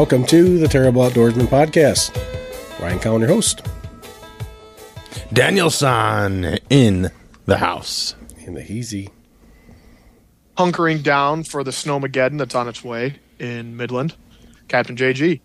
[0.00, 2.16] Welcome to the Terrible Outdoorsman Podcast.
[2.80, 3.60] Ryan Cowan, your host.
[5.34, 7.10] Danielson in
[7.44, 8.14] the house.
[8.38, 9.10] In the Heezy.
[10.56, 14.14] Hunkering down for the Snowmageddon that's on its way in Midland.
[14.68, 15.42] Captain JG.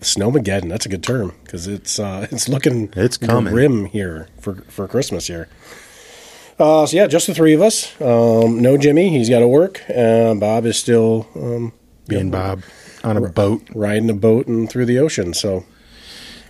[0.00, 3.52] Snowmageddon, that's a good term because it's uh, it's looking It's coming.
[3.52, 5.50] grim here for, for Christmas here.
[6.58, 8.00] Uh, so yeah, just the three of us.
[8.00, 9.82] Um, no Jimmy, he's got to work.
[9.90, 11.74] Uh, Bob is still um,
[12.08, 12.62] Me and Bob
[13.04, 13.62] on a boat.
[13.74, 15.34] riding a boat and through the ocean.
[15.34, 15.64] So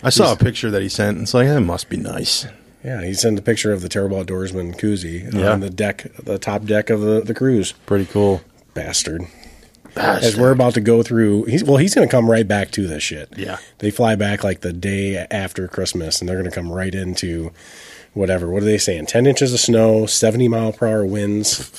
[0.02, 1.16] I saw a picture that he sent.
[1.16, 2.47] and It's like, it must be nice.
[2.84, 5.53] yeah, he sent a picture of the Terrible Outdoorsman koozie Yeah.
[5.53, 7.72] on the deck, the top deck of the, the cruise.
[7.86, 8.41] Pretty cool.
[8.75, 9.22] Bastard.
[9.94, 12.87] As we're about to go through, he's well, he's going to come right back to
[12.87, 13.28] this shit.
[13.37, 13.59] Yeah.
[13.78, 17.53] they fly back like the day after Christmas, and they're going to come right into
[18.14, 18.50] whatever.
[18.50, 19.05] What are they saying?
[19.06, 21.70] Ten inches of snow, seventy mile per hour winds.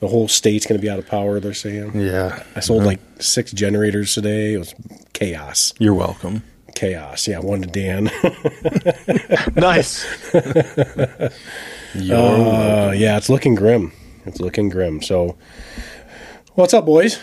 [0.00, 1.40] The whole state's going to be out of power.
[1.40, 1.92] They're saying.
[2.00, 2.42] Yeah.
[2.56, 4.54] I sold like six generators today.
[4.54, 4.74] It was
[5.12, 6.42] chaos, You're welcome.
[6.74, 7.28] chaos.
[7.28, 8.10] Yeah, one to Dan.
[9.56, 10.04] Nice.
[11.94, 13.92] You're uh, yeah, it's looking grim.
[14.26, 15.02] It's looking grim.
[15.02, 15.36] So,
[16.54, 17.18] what's up, boys?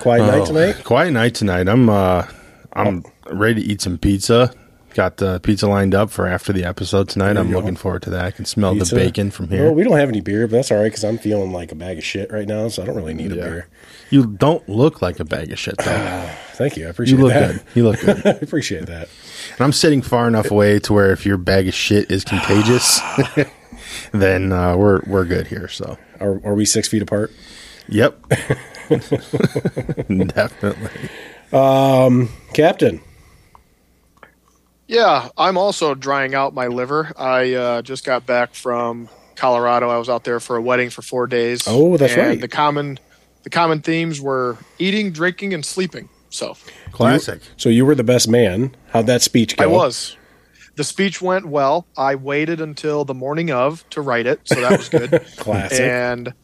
[0.00, 0.84] Quiet night Oh, tonight.
[0.84, 1.68] Quiet night tonight.
[1.68, 2.26] I'm uh
[2.74, 4.52] I'm ready to eat some pizza.
[4.94, 7.36] Got the pizza lined up for after the episode tonight.
[7.38, 7.56] I'm go.
[7.58, 8.24] looking forward to that.
[8.26, 8.94] I can smell Pizza.
[8.94, 9.64] the bacon from here.
[9.64, 11.74] Well, we don't have any beer, but that's all right because I'm feeling like a
[11.74, 13.68] bag of shit right now, so I don't really need a beer.
[14.10, 16.30] You don't look like a bag of shit though.
[16.52, 16.86] Thank you.
[16.86, 17.52] I appreciate You look that.
[17.54, 17.62] good.
[17.74, 18.26] You look good.
[18.26, 19.08] I appreciate that.
[19.52, 23.00] And I'm sitting far enough away to where if your bag of shit is contagious,
[24.12, 25.68] then uh, we're we're good here.
[25.68, 27.32] So, Are, are we six feet apart?
[27.88, 28.22] yep,
[30.08, 30.90] definitely.
[32.52, 33.00] Captain.
[34.92, 37.14] Yeah, I'm also drying out my liver.
[37.16, 39.88] I uh, just got back from Colorado.
[39.88, 41.62] I was out there for a wedding for four days.
[41.66, 42.40] Oh, that's and right.
[42.40, 42.98] The common,
[43.42, 46.10] the common themes were eating, drinking, and sleeping.
[46.28, 46.58] So
[46.90, 47.40] Classic.
[47.56, 48.76] So you were the best man.
[48.90, 49.64] How'd that speech go?
[49.64, 50.14] I was.
[50.76, 51.86] The speech went well.
[51.96, 55.10] I waited until the morning of to write it, so that was good.
[55.38, 55.80] Classic.
[55.80, 56.34] and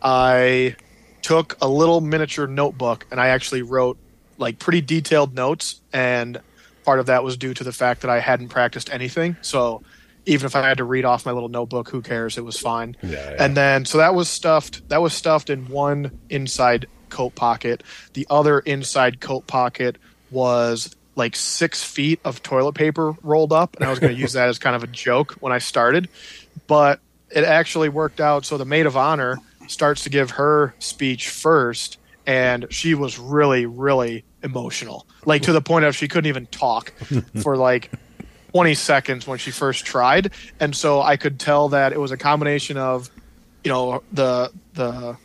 [0.00, 0.76] I
[1.20, 3.98] took a little miniature notebook and I actually wrote
[4.38, 6.40] like pretty detailed notes and
[6.88, 9.36] part of that was due to the fact that I hadn't practiced anything.
[9.42, 9.82] So
[10.24, 12.38] even if I had to read off my little notebook, who cares?
[12.38, 12.96] It was fine.
[13.02, 13.36] Yeah, yeah.
[13.38, 17.82] And then so that was stuffed that was stuffed in one inside coat pocket.
[18.14, 19.98] The other inside coat pocket
[20.30, 24.32] was like six feet of toilet paper rolled up, and I was going to use
[24.32, 26.08] that as kind of a joke when I started.
[26.68, 28.46] But it actually worked out.
[28.46, 33.66] So the maid of honor starts to give her speech first, and she was really,
[33.66, 36.92] really emotional, like to the point of she couldn't even talk
[37.42, 37.90] for like
[38.52, 40.32] 20 seconds when she first tried.
[40.60, 43.10] And so I could tell that it was a combination of,
[43.64, 45.16] you know, the the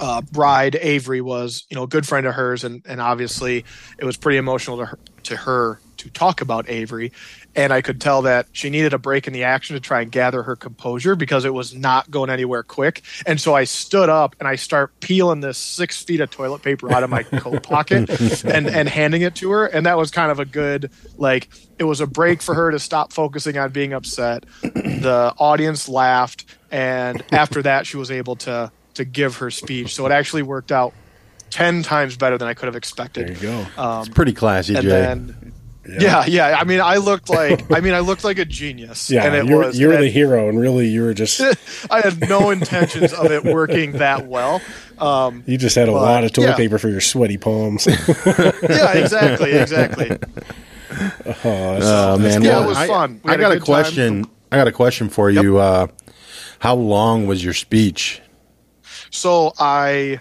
[0.00, 3.64] uh, bride Avery was, you know, a good friend of hers, and and obviously
[3.98, 7.12] it was pretty emotional to her, to her to talk about Avery,
[7.56, 10.12] and I could tell that she needed a break in the action to try and
[10.12, 14.36] gather her composure because it was not going anywhere quick, and so I stood up
[14.38, 18.08] and I start peeling this six feet of toilet paper out of my coat pocket
[18.44, 21.48] and and handing it to her, and that was kind of a good like
[21.78, 24.44] it was a break for her to stop focusing on being upset.
[24.62, 29.94] The audience laughed, and after that, she was able to to give her speech.
[29.94, 30.92] So it actually worked out
[31.50, 33.28] ten times better than I could have expected.
[33.28, 33.82] there you go.
[33.82, 34.88] Um, Pretty classy, and Jay.
[34.88, 35.36] then,
[35.88, 36.24] yeah.
[36.26, 39.10] yeah, I mean, I looked like, I mean, I looked like a genius.
[39.18, 39.78] Yeah, and it you're, was.
[39.78, 41.40] you're and the hero, and really, you were just
[41.90, 44.60] I had no intentions of it working that well.
[44.98, 46.56] Um, you just had a But, lot of toilet yeah.
[46.56, 47.86] paper for your sweaty palms.
[48.26, 50.18] yeah, exactly, exactly.
[51.44, 53.20] Oh man, Yeah, well, it was I, fun.
[53.22, 53.66] We I had a got a good time.
[53.66, 54.24] question.
[54.50, 55.58] I got a question for you.
[55.58, 55.86] Uh,
[56.60, 58.20] how long was your speech?
[59.10, 60.20] So I,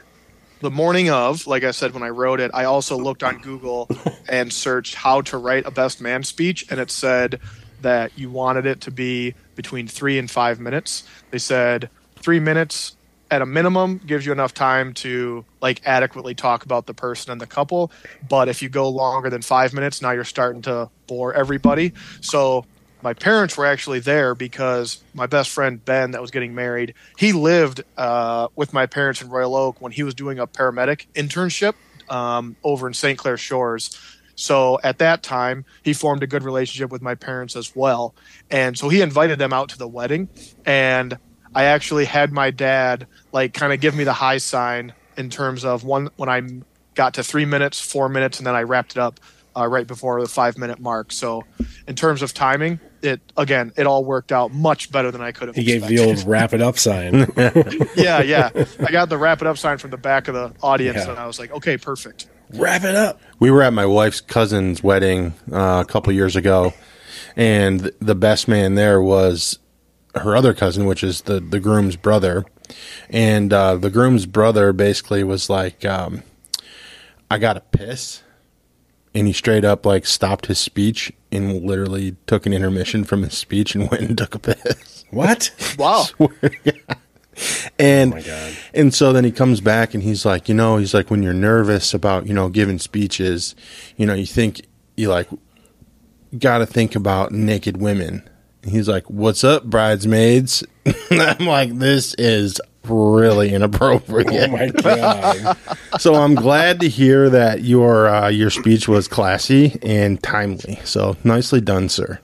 [0.59, 3.89] the morning of, like I said when I wrote it, I also looked on Google
[4.30, 7.39] and searched how to write a best man speech, and it said
[7.81, 11.07] that you wanted it to be between three and five minutes.
[11.31, 12.95] They said three minutes
[13.30, 17.42] at a minimum gives you enough time to like adequately talk about the person and
[17.42, 17.92] the couple.
[18.27, 21.94] But if you go longer than five minutes, now you're starting to bore everybody.
[22.21, 22.65] So
[23.01, 27.33] my parents were actually there because my best friend Ben, that was getting married, he
[27.33, 31.75] lived uh, with my parents in Royal Oak when he was doing a paramedic internship
[32.09, 33.17] um, over in St.
[33.17, 33.97] Clair Shores.
[34.35, 38.13] So at that time, he formed a good relationship with my parents as well,
[38.51, 40.29] and so he invited them out to the wedding,
[40.63, 41.17] and
[41.55, 45.65] I actually had my dad like kind of give me the high sign in terms
[45.65, 46.41] of one when I
[46.94, 49.19] got to three minutes, four minutes, and then I wrapped it up
[49.57, 51.12] uh, right before the five minute mark.
[51.12, 51.44] So,
[51.88, 55.48] in terms of timing, it again it all worked out much better than I could
[55.50, 55.56] have.
[55.56, 57.31] He gave the old wrap it up sign.
[57.95, 58.50] yeah, yeah.
[58.80, 61.12] I got the wrap it up sign from the back of the audience, Yeah.
[61.12, 62.27] and I was like, okay, perfect.
[62.54, 63.19] Wrap it up.
[63.39, 66.74] we were at my wife's cousin's wedding uh, a couple years ago,
[67.36, 69.59] and the best man there was
[70.15, 72.45] her other cousin, which is the the groom's brother,
[73.09, 76.24] and uh, the groom's brother basically was like, um,
[77.30, 78.24] "I got to piss,"
[79.18, 83.36] and he straight up like stopped his speech and literally took an intermission from his
[83.38, 85.06] speech and went and took a piss.
[85.10, 85.52] What?
[85.78, 86.06] Wow.
[87.78, 88.54] And Oh my God.
[88.74, 91.34] and so then he comes back and he's like, you know, he's like when you're
[91.34, 93.54] nervous about, you know, giving speeches,
[93.96, 94.62] you know, you think
[94.96, 95.28] you like
[96.40, 98.28] got to think about naked women.
[98.64, 100.64] And he's like, "What's up, bridesmaids?"
[101.12, 105.57] I'm like, "This is really inappropriate." Oh my god.
[106.00, 110.80] so I'm glad to hear that your uh, your speech was classy and timely.
[110.84, 112.19] So nicely done, sir.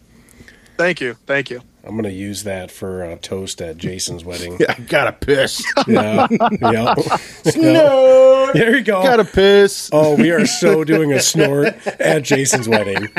[0.78, 1.16] Thank you.
[1.26, 1.62] Thank you.
[1.86, 4.58] I'm gonna use that for a toast at Jason's wedding.
[4.68, 5.64] I gotta piss.
[5.88, 6.28] Yeah.
[6.32, 6.96] yeah.
[7.58, 9.04] no, There you go.
[9.04, 9.90] gotta piss.
[9.92, 13.10] Oh, we are so doing a snort at Jason's wedding.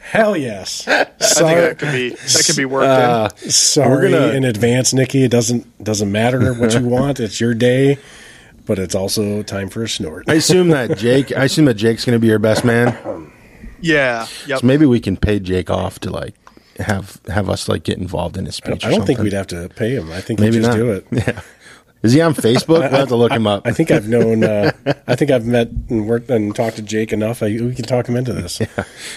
[0.00, 0.88] Hell yes.
[0.88, 4.44] I think Sorry, that could be that could be worked Uh, sorry we're gonna- in
[4.44, 5.22] advance, Nikki.
[5.24, 7.20] It doesn't doesn't matter what you want.
[7.20, 7.98] It's your day,
[8.66, 10.28] but it's also time for a snort.
[10.28, 11.30] I assume that Jake.
[11.36, 13.30] I assume that Jake's gonna be your best man.
[13.80, 14.26] Yeah.
[14.46, 14.60] Yep.
[14.60, 16.34] So maybe we can pay Jake off to like
[16.78, 18.84] have have us like get involved in his speech.
[18.84, 20.10] I or don't think we'd have to pay him.
[20.12, 20.76] I think maybe just not.
[20.76, 21.06] do it.
[21.12, 21.40] Yeah.
[22.00, 22.68] Is he on Facebook?
[22.78, 23.66] We'll have to look him up.
[23.66, 24.44] I think I've known.
[24.44, 24.70] Uh,
[25.08, 27.42] I think I've met and worked and talked to Jake enough.
[27.42, 28.60] I, we can talk him into this.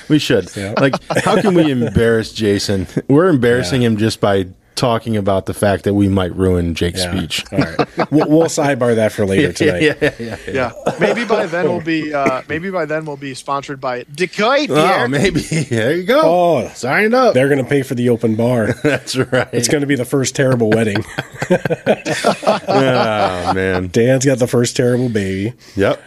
[0.09, 0.49] We should.
[0.55, 0.73] Yeah.
[0.79, 2.87] Like, how can we embarrass Jason?
[3.07, 3.89] We're embarrassing Yeah.
[3.89, 4.47] him just by
[4.81, 7.15] talking about the fact that we might ruin Jake's Yeah.
[7.15, 7.45] speech.
[7.51, 9.83] All right, we'll, we'll sidebar that for later tonight.
[9.83, 10.37] yeah, yeah, yeah.
[10.51, 10.71] Yeah.
[10.99, 15.07] Maybe by then we'll be uh, maybe by then we'll be sponsored by Decoy Oh,
[15.07, 15.41] maybe.
[15.69, 16.21] There you go.
[16.23, 17.33] Oh, Sign up.
[17.35, 18.73] they're going to pay for the open bar.
[18.83, 19.47] That's right.
[19.53, 21.05] It's going to be the first terrible wedding.
[21.51, 23.87] oh, man.
[23.87, 25.53] Dan's got the first terrible baby.
[25.75, 26.01] Yep.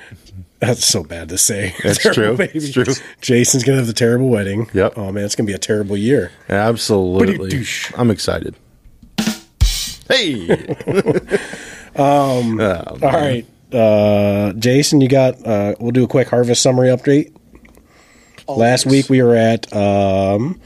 [0.61, 1.75] That's so bad to say.
[1.83, 2.49] That's Terrible true.
[2.55, 2.85] It's true.
[3.21, 4.71] Jason's going to have the terrible wedding.
[4.73, 4.95] Yep.
[4.97, 6.33] Oh, man, it's going to be a terrible year.
[6.49, 7.65] Absolutely.
[7.99, 8.55] I'm excited.
[10.09, 10.77] Hey.
[11.97, 12.43] All
[13.01, 13.45] right.
[13.73, 17.35] Uh, Jason, you got, uh, we'll do a quick harvest summary update.
[18.47, 20.61] Last week we were at um,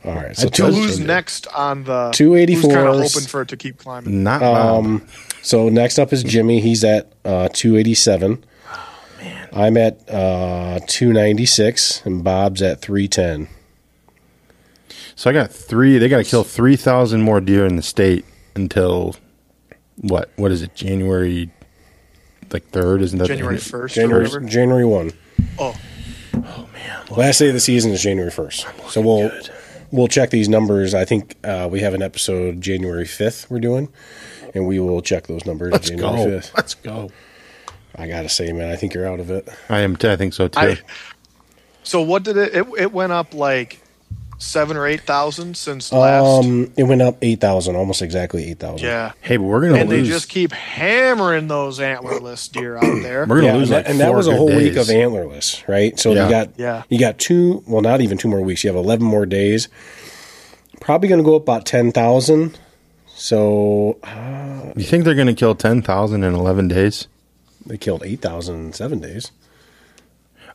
[0.05, 3.43] All right, so I two- Who's next on the 284 Who's kind of hoping for
[3.43, 4.23] it to keep climbing?
[4.23, 5.07] Not Um,
[5.43, 6.61] so next up is Jimmy.
[6.61, 8.45] He's at uh, 287.
[8.71, 9.49] Oh, man.
[9.53, 13.49] I'm at uh, 296, and Bob's at 310.
[15.17, 15.97] So I got three.
[15.99, 18.25] They got to kill three thousand more deer in the state
[18.57, 19.15] until
[19.97, 20.29] what?
[20.35, 20.75] What is it?
[20.75, 21.51] January
[22.53, 23.01] like third?
[23.01, 24.45] Isn't that January first January whatever.
[24.45, 25.13] January one.
[25.57, 25.77] Oh,
[26.35, 27.05] Oh man.
[27.17, 28.67] Last day of the season is January first.
[28.89, 29.31] So we'll
[29.95, 30.93] we'll check these numbers.
[30.93, 33.89] I think uh, we have an episode January fifth we're doing,
[34.55, 36.25] and we will check those numbers Let's January go.
[36.25, 36.53] fifth.
[36.55, 37.11] Let's go.
[37.95, 39.49] I gotta say, man, I think you're out of it.
[39.69, 39.97] I am.
[39.97, 40.59] T- I think so too.
[40.59, 40.79] I,
[41.85, 42.67] so what did it, it?
[42.77, 43.81] It went up like
[44.38, 46.45] seven or eight thousand since last.
[46.45, 48.87] Um, it went up eight thousand, almost exactly eight thousand.
[48.87, 52.83] yeah, hey, but we're gonna lose, and they just keep hammering those antlerless deer out
[53.03, 53.26] there.
[53.26, 54.88] we're gonna Yeah, lose and, like that, and that was a good whole week days.
[54.88, 55.99] of antlerless, right?
[55.99, 56.25] So Yeah.
[56.25, 56.83] you got Yeah.
[56.88, 58.64] you got two, well, not even two more weeks.
[58.64, 59.69] You have eleven more days.
[60.81, 62.59] Probably going to go up about ten thousand.
[63.17, 67.07] So uh, You think they're gonna kill ten thousand in eleven days?
[67.67, 69.31] they killed eight thousand in seven days.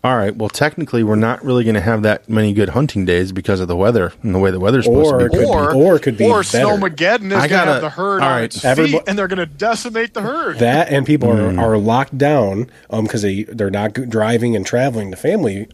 [0.01, 0.34] All right.
[0.34, 3.68] Well, technically, we're not really going to have that many good hunting days because of
[3.68, 5.38] the weather and the way the weather's supposed Or to it be.
[5.39, 6.58] could be- or or it could be or better.
[6.65, 8.44] Snowmageddon is I going to gotta- have the herd all on right.
[8.46, 10.60] its Everybo- feet, and they're going to decimate the herd.
[10.60, 11.60] That and people Hmm.
[11.60, 15.68] are, are locked down um because they they're not g- driving and traveling to family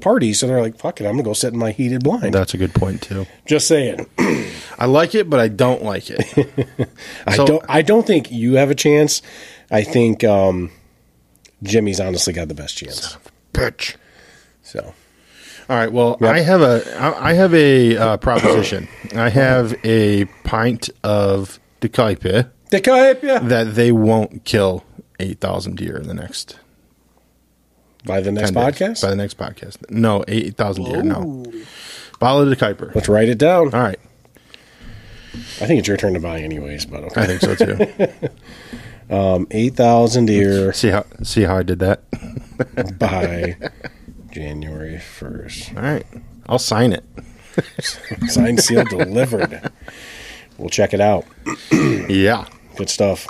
[0.00, 2.54] parties, so they're like, "Fuck it, I'm gonna go sit in my heated blind." That's
[2.54, 3.26] a good point too.
[3.46, 4.06] Just saying.
[4.78, 6.88] I like it, but I don't like it.
[7.26, 7.64] I So- don't.
[7.68, 9.22] I don't think you have a chance.
[9.72, 10.70] I think um,
[11.64, 13.16] Jimmy's honestly got the best chance.
[13.56, 13.96] Bitch.
[14.62, 14.94] So
[15.68, 15.92] All right.
[15.92, 16.82] Well, I have a
[17.20, 18.88] I have a uh, proposition.
[19.14, 24.84] I have a pint of Decaipe the Caipia that they won't kill
[25.20, 26.58] eight thousand deer in the next
[28.04, 28.74] by the next 10 days.
[28.74, 29.02] podcast.
[29.02, 31.02] By the next podcast, no eight thousand deer.
[31.02, 31.44] No,
[32.18, 32.94] bottle of Decaipe.
[32.94, 33.74] Let's write it down.
[33.74, 34.00] All right,
[35.34, 36.86] I think it's your turn to buy, anyways.
[36.86, 38.28] But I think so too.
[39.08, 42.02] Um, eight thousand deer see how see how I did that.
[42.98, 43.56] by
[44.32, 45.74] January first.
[45.76, 46.06] All right,
[46.48, 47.04] I'll sign it.
[48.28, 49.70] Signed, sealed, delivered.
[50.58, 51.24] We'll check it out.
[52.08, 52.46] Yeah.
[52.76, 53.26] Good stuff.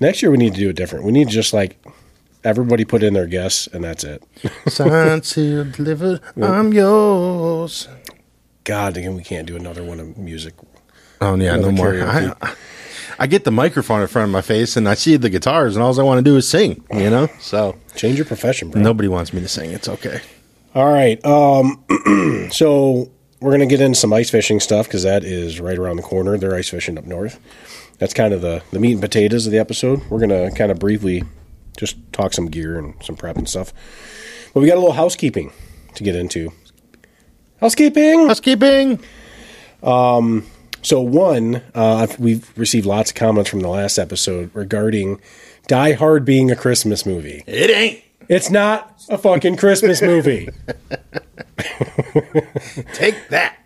[0.00, 1.04] Next year we need to do it different.
[1.04, 1.82] We need to just like
[2.44, 4.22] everybody put in their guess and that's it.
[4.68, 6.20] Signed, sealed, delivered.
[6.40, 7.88] I'm yours.
[8.64, 10.54] God, again, we can't do another one of music.
[11.20, 11.92] Oh yeah, no more.
[11.92, 12.36] karaoke.
[12.42, 12.54] I,
[13.18, 15.82] I get the microphone in front of my face and I see the guitars, and
[15.82, 16.84] all I want to do is sing.
[16.92, 18.80] You know, so Change your profession, bro.
[18.82, 19.70] nobody wants me to sing.
[19.70, 20.20] It's okay.
[20.74, 21.24] All right.
[21.24, 21.84] Um,
[22.50, 26.02] so we're gonna get into some ice fishing stuff because that is right around the
[26.02, 26.36] corner.
[26.38, 27.38] They're ice fishing up north.
[27.98, 30.02] That's kind of the the meat and potatoes of the episode.
[30.10, 31.22] We're gonna kind of briefly
[31.76, 33.72] just talk some gear and some prep and stuff.
[34.52, 35.52] But we got a little housekeeping
[35.94, 36.52] to get into.
[37.60, 38.26] Housekeeping.
[38.26, 39.00] Housekeeping.
[40.84, 45.20] So one, uh, we've received lots of comments from the last episode regarding
[45.66, 47.42] Die Hard being a Christmas movie.
[47.46, 48.02] It ain't.
[48.28, 50.50] It's not a fucking Christmas movie.
[52.92, 53.56] Take that.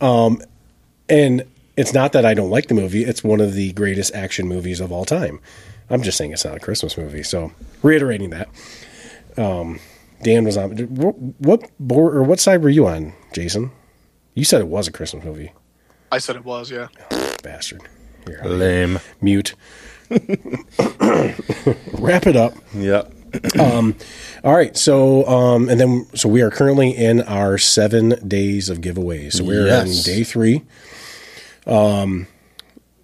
[0.00, 1.44] And
[1.76, 3.04] it's not that I don't like the movie.
[3.04, 5.40] It's one of the greatest action movies of all time.
[5.88, 7.22] I'm just saying it's not a Christmas movie.
[7.22, 7.52] So
[7.82, 8.48] reiterating that.
[9.36, 9.80] Um,
[10.22, 13.70] Dan was on what, what board or what side were you on, Jason?
[14.34, 15.52] You said it was a Christmas movie,
[16.12, 16.88] I said it was, yeah.
[17.42, 17.82] bastard.
[18.26, 19.00] Here, Lame.
[19.20, 19.54] mute.
[20.10, 20.20] Wrap
[22.26, 22.54] it up.
[22.74, 23.14] Yep.
[24.44, 28.78] All right, so um, and then so we are currently in our seven days of
[28.78, 29.34] giveaways.
[29.34, 30.06] So we're Yes.
[30.06, 30.62] in day three.
[31.66, 32.26] Um,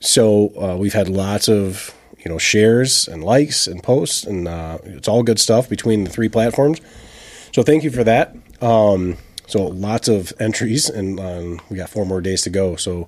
[0.00, 4.78] so uh, we've had lots of you know shares and likes and posts, and uh,
[4.84, 6.80] it's all good stuff between the three platforms.
[7.54, 8.34] So thank you for that.
[8.60, 12.76] Um, so lots of entries, and um, we got four more days to go.
[12.76, 13.06] So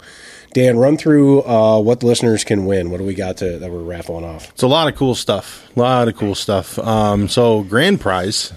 [0.55, 2.91] Dan, run through uh, what the listeners can win.
[2.91, 4.51] What do we got to that we're raffling off?
[4.51, 5.69] It's a lot of cool stuff.
[5.77, 6.79] A lot of cool stuff.
[6.79, 8.53] Um, so grand prize,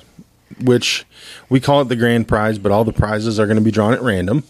[0.61, 1.05] which
[1.49, 3.93] we call it the grand prize, but all the prizes are going to be drawn
[3.93, 4.43] at random.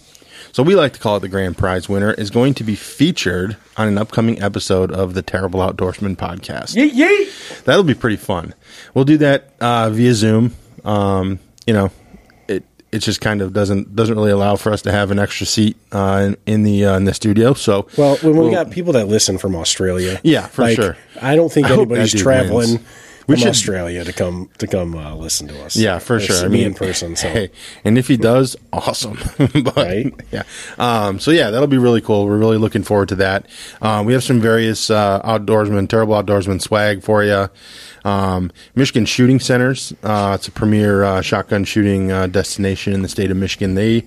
[0.53, 3.55] So we like to call it the grand prize winner is going to be featured
[3.77, 6.75] on an upcoming episode of the Terrible Outdoorsman podcast.
[6.75, 7.63] Yeet yeet.
[7.63, 8.53] That'll be pretty fun.
[8.93, 10.53] We'll do that uh, via Zoom.
[10.83, 11.89] Um, you know,
[12.91, 15.77] it just kind of doesn't doesn't really allow for us to have an extra seat
[15.91, 17.53] uh, in, in the uh, in the studio.
[17.53, 20.98] So Well, when we got people that listen from Australia, Yeah, for like, sure.
[21.21, 22.79] I don't think I anybody's traveling wins.
[23.27, 25.75] We from should- Australia to come to come uh, listen to us.
[25.77, 26.36] Yeah, for sure.
[26.43, 27.15] I me mean, in person.
[27.15, 27.51] So hey,
[27.86, 29.19] and if he does, awesome.
[29.38, 30.13] but, Right?
[30.31, 30.43] Yeah.
[30.79, 32.25] Um, so yeah, that'll be really cool.
[32.25, 33.45] We're really looking forward to that.
[33.81, 37.48] Um, we have some various uh, outdoorsman, terrible outdoorsman swag for you.
[38.03, 39.93] Um, Michigan Shooting Centers.
[40.03, 43.75] Uh, it's a premier uh, shotgun shooting uh, destination in the state of Michigan.
[43.75, 44.05] They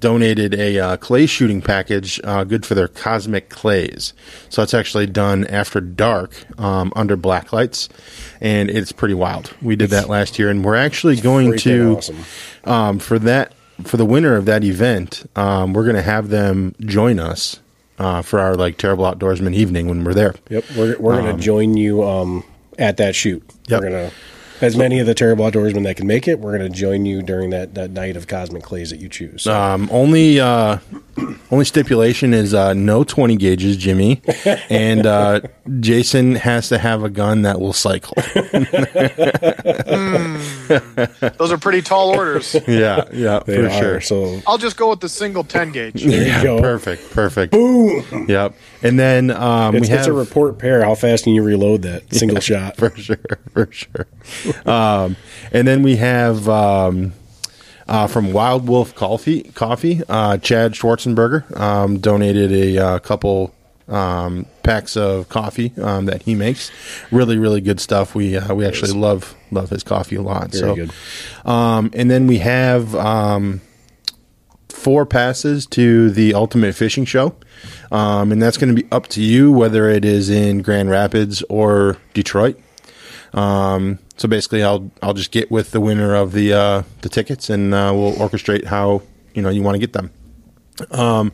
[0.00, 4.12] donated a uh, clay shooting package, uh, good for their cosmic clays.
[4.48, 7.88] So it's actually done after dark um, under black lights,
[8.40, 9.54] and it's pretty wild.
[9.62, 12.24] We did that last year, and we're actually going to awesome.
[12.64, 13.52] um, for that
[13.84, 15.28] for the winner of that event.
[15.36, 17.60] Um, we're going to have them join us
[17.98, 20.34] uh, for our like terrible outdoorsman evening when we're there.
[20.50, 22.44] Yep, we're we're gonna join you um,
[22.78, 23.42] at that shoot.
[23.68, 23.80] Yep.
[23.82, 24.10] We're gonna
[24.62, 26.38] as many of the terrible outdoorsmen that can make it.
[26.40, 29.46] We're gonna join you during that, that night of cosmic clays that you choose.
[29.46, 30.78] Um, only uh,
[31.50, 34.22] only stipulation is uh, no twenty gauges, Jimmy,
[34.70, 35.40] and uh,
[35.80, 38.14] Jason has to have a gun that will cycle.
[41.38, 42.54] Those are pretty tall orders.
[42.66, 44.00] yeah, yeah, they for are, sure.
[44.00, 46.02] So I'll just go with the single 10 gauge.
[46.02, 46.60] there you Yeah, go.
[46.60, 47.52] perfect, perfect.
[47.52, 48.26] Boom.
[48.28, 48.54] Yep.
[48.82, 50.84] And then um, It's, we have it's a report pair.
[50.84, 52.76] How fast can you reload that single shot?
[52.76, 53.18] for sure,
[53.52, 54.06] for sure.
[54.64, 55.16] um,
[55.52, 57.12] and then we have um,
[57.88, 60.02] uh, from Wild Wolf Coffee, Coffee.
[60.08, 63.54] Uh, Chad Schwarzenberger um, donated a uh, couple
[63.88, 66.70] um, packs of coffee um, that he makes.
[67.10, 68.14] Really, really good stuff.
[68.14, 70.50] We uh, we actually love love his coffee a lot.
[70.50, 70.90] Very so, good.
[71.44, 73.60] Um, and then we have um,
[74.86, 77.34] four passes to the Ultimate Fishing Show,
[77.90, 81.42] um, and that's going to be up to you whether it is in Grand Rapids
[81.48, 82.56] or Detroit.
[83.32, 87.50] Um, so basically, I'll I'll just get with the winner of the uh, the tickets,
[87.50, 89.02] and uh, we'll orchestrate how
[89.34, 90.12] you know you want to get them.
[90.92, 91.32] Um,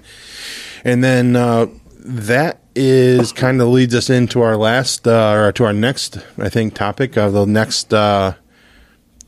[0.83, 1.67] and then uh,
[1.99, 6.49] that is kind of leads us into our last uh, or to our next, I
[6.49, 8.33] think, topic of the next uh,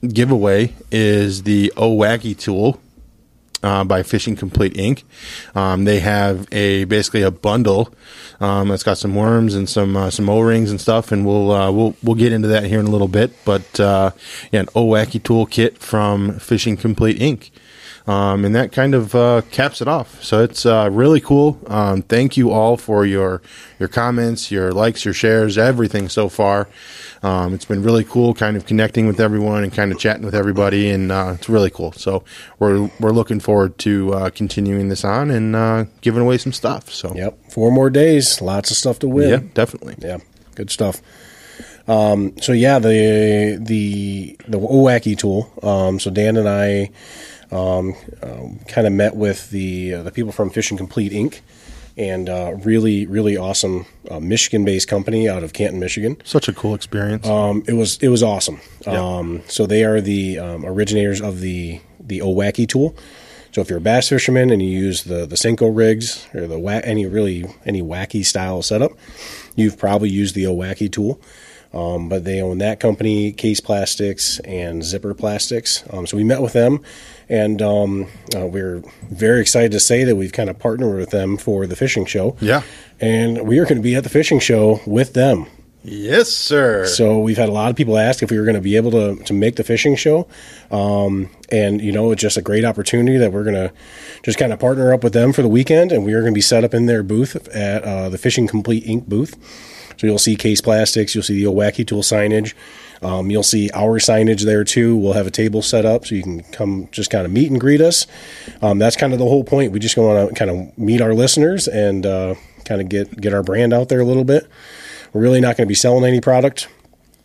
[0.00, 2.80] giveaway is the O-Wacky tool
[3.64, 5.02] uh, by Fishing Complete Inc.
[5.56, 7.92] Um, they have a basically a bundle
[8.40, 11.50] um, that's got some worms and some uh, some O rings and stuff, and we'll
[11.50, 13.32] uh, we'll we'll get into that here in a little bit.
[13.44, 14.10] But uh,
[14.52, 17.50] yeah, an O-Wacky tool kit from Fishing Complete Inc.
[18.06, 20.22] Um, and that kind of uh, caps it off.
[20.22, 21.58] So it's uh, really cool.
[21.68, 23.40] Um, thank you all for your
[23.78, 26.68] your comments, your likes, your shares, everything so far.
[27.22, 30.34] Um, it's been really cool, kind of connecting with everyone and kind of chatting with
[30.34, 31.92] everybody, and uh, it's really cool.
[31.92, 32.22] So
[32.58, 36.90] we're we're looking forward to uh, continuing this on and uh, giving away some stuff.
[36.90, 37.52] So Yep.
[37.52, 38.42] Four more days.
[38.42, 39.30] Lots of stuff to win.
[39.30, 39.94] yeah, definitely.
[39.98, 40.18] Yeah,
[40.56, 41.00] good stuff.
[41.88, 45.50] Um, so yeah, the the the O-Wacky tool.
[45.62, 46.90] Um, so Dan and I
[47.54, 51.40] um, um, kind of met with the uh, the people from Fishing Complete Inc.
[51.96, 56.16] and uh, really really awesome uh, Michigan based company out of Canton, Michigan.
[56.24, 57.26] Such a cool experience.
[57.26, 58.60] Um, it was it was awesome.
[58.86, 59.00] Yeah.
[59.00, 62.94] Um, so they are the um, originators of the the O-Wacky tool.
[63.52, 66.58] So if you're a bass fisherman and you use the the Senko rigs or the
[66.58, 68.90] wa- any really any wacky style setup,
[69.54, 71.20] you've probably used the O-Wacky tool.
[71.72, 75.82] Um, but they own that company, Case Plastics and Zipper Plastics.
[75.90, 76.80] Um, so we met with them,
[77.28, 81.36] and um, uh, we're very excited to say that we've kind of partnered with them
[81.36, 82.36] for the fishing show.
[82.40, 82.62] Yeah.
[83.00, 85.46] and we are going to be at the fishing show with them.
[85.82, 86.86] yes, sir.
[86.86, 88.90] So we've had a lot of people ask if we were going to be able
[88.92, 90.26] to to make the fishing show,
[90.70, 93.72] um, and you know it's just a great opportunity that we're going to
[94.22, 96.38] just kind of partner up with them for the weekend, and we are going to
[96.38, 99.06] be set up in their booth at uh, the Fishing Complete Inc.
[99.06, 99.36] booth.
[99.98, 102.54] So you'll see Case Plastics, you'll see the O-Wacky Tool signage,
[103.04, 104.96] um, you'll see our signage there too.
[104.96, 107.60] We'll have a table set up so you can come just kind of meet and
[107.60, 108.06] greet us.
[108.62, 109.72] Um, that's kind of the whole point.
[109.72, 113.34] We just want to kind of meet our listeners and uh, kind of get get
[113.34, 114.48] our brand out there a little bit.
[115.12, 116.68] We're really not going to be selling any product.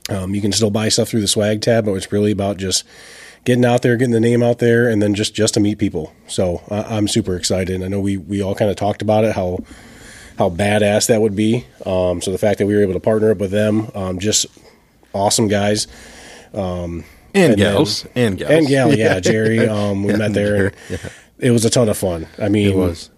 [0.10, 2.84] Um, you can still buy stuff through the swag tab, but it's really about just
[3.46, 6.13] getting out there, getting the name out there, and then just just to meet people.
[6.28, 7.82] So I I'm super excited.
[7.82, 9.60] I know we we all kind of talked about it how
[10.38, 11.65] how badass that would be.
[11.86, 14.46] Um, so the fact that we were able to partner up with them, um, just
[15.13, 15.88] awesome guys.
[16.54, 18.04] and, and gals.
[18.04, 18.52] then- and gals.
[18.52, 19.67] And gal, yeah, Jerry.
[19.67, 20.65] Um, we Yeah, met there.
[20.67, 21.00] And Jerry,
[21.39, 22.28] It was a ton of fun.
[22.38, 23.10] I mean, It was.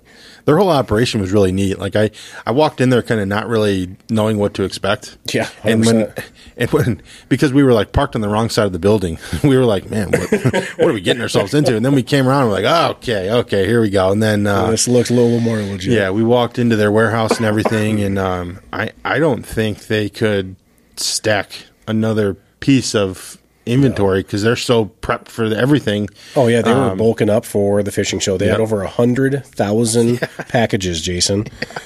[0.46, 1.78] Their whole operation was really neat.
[1.78, 2.10] Like I,
[2.48, 5.16] I walked in there kind of not really knowing what to expect.
[5.32, 6.24] Yeah, and when, 100%.
[6.58, 9.56] and when because we were like parked on the wrong side of the building, we
[9.56, 10.32] were like, man, what,
[10.78, 11.76] what are we getting ourselves into?
[11.76, 14.12] And then we came around, and we're like, oh, okay, okay, here we go.
[14.12, 15.94] And then, uh, this looks a little more legit.
[15.94, 20.10] yeah, we walked into their warehouse and everything, and um, I, I don't think they
[20.10, 20.56] could
[20.96, 21.52] stack
[21.92, 26.10] another piece of inventory because they're so prepped for everything.
[26.36, 28.36] Oh yeah, they were Um, bulking up for the fishing show.
[28.38, 31.00] They had over a hundred thousand packages.
[31.02, 31.46] Jason,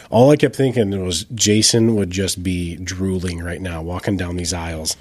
[0.10, 4.54] all I kept thinking was Jason would just be drooling right now, walking down these
[4.54, 4.96] aisles.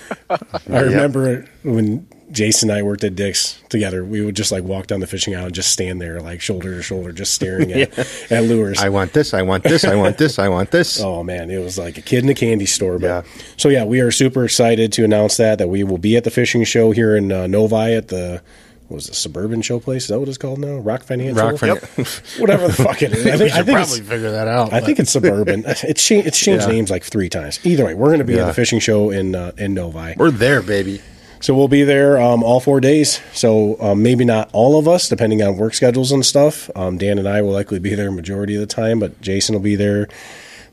[0.30, 4.04] I remember when Jason and I worked at Dick's together.
[4.04, 6.74] We would just like walk down the fishing aisle and just stand there, like shoulder
[6.76, 7.98] to shoulder, just staring at
[8.30, 8.78] at lures.
[8.78, 11.00] I want this, I want this, I want this, I want this.
[11.08, 12.98] Oh man, it was like a kid in a candy store.
[12.98, 13.22] But Yeah.
[13.56, 16.30] so yeah, we are super excited to announce that that we will be at the
[16.30, 18.42] fishing show here in uh, Novi at the
[18.88, 20.04] what was the suburban show place?
[20.04, 20.76] Is that what it's called now?
[20.76, 21.50] Rock Financial.
[21.50, 22.06] Rock Fin-
[22.40, 23.26] Whatever the fuck it is.
[23.26, 24.72] I think, I should think probably it's, figure that out.
[24.72, 25.64] I think it's suburban.
[25.66, 26.26] It's changed.
[26.26, 26.72] It's changed Yeah.
[26.72, 27.60] names like three times.
[27.66, 30.14] Either way, we're going to be at the fishing show in uh, in Novi.
[30.16, 31.02] we're there, baby.
[31.40, 33.20] So we'll be there um, all four days.
[33.32, 36.68] So um, maybe not all of us, depending on work schedules and stuff.
[36.76, 39.62] Um, Dan and I will likely be there majority of the time, but Jason will
[39.62, 40.08] be there.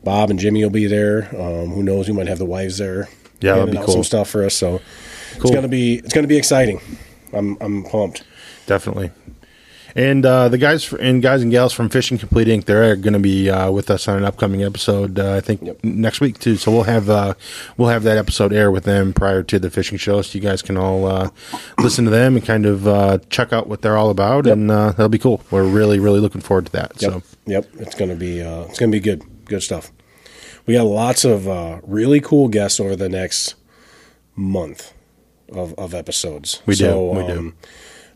[0.02, 1.24] Bob and Jimmy will be there.
[1.40, 2.08] Um, who knows?
[2.08, 3.08] We might have the wives there.
[3.40, 3.88] Yeah, that'd be cool.
[3.88, 4.54] Some stuff for us.
[4.54, 4.80] So
[5.38, 5.42] Cool.
[5.42, 6.80] it's gonna be it's gonna be exciting.
[7.32, 8.22] I'm I'm pumped.
[8.66, 9.10] Definitely.
[9.96, 12.66] And uh, the guys and guys and gals from Fishing Complete Inc.
[12.66, 15.18] They're going to be uh, with us on an upcoming episode.
[15.18, 15.84] Uh, I think Yep.
[15.84, 16.56] next week too.
[16.56, 17.32] So we'll have uh,
[17.78, 20.60] we'll have that episode air with them prior to the fishing show, so you guys
[20.60, 21.30] can all uh,
[21.78, 24.90] listen to them and kind of uh, check out what they're all about, and uh,
[24.90, 25.40] that'll be cool.
[25.50, 27.00] We're really really looking forward to that.
[27.00, 27.12] Yep.
[27.12, 27.68] So Yep.
[27.78, 29.22] It's gonna be uh, it's gonna be good.
[29.46, 29.92] Good stuff.
[30.66, 33.54] We got lots of uh, really cool guests over the next
[34.34, 34.92] month
[35.50, 36.60] of, of episodes.
[36.66, 37.54] We do, So, we do.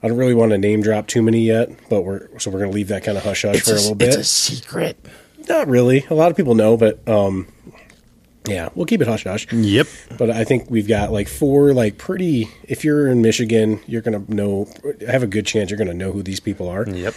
[0.03, 2.73] I don't really want to name drop too many yet, but we're so we're gonna
[2.73, 4.09] leave that kind of hush hush for a, little bit.
[4.09, 4.99] It's a secret.
[5.49, 6.07] Not really.
[6.11, 7.49] A lot of people know, but um,
[8.49, 9.51] yeah, we'll keep it hush hush.
[9.53, 9.87] Yep.
[10.17, 12.49] But I think we've got like four like pretty.
[12.65, 14.69] If you're in Michigan, you're gonna know.
[15.07, 16.89] Have a good chance you're gonna know who these people are.
[16.89, 17.15] Yep.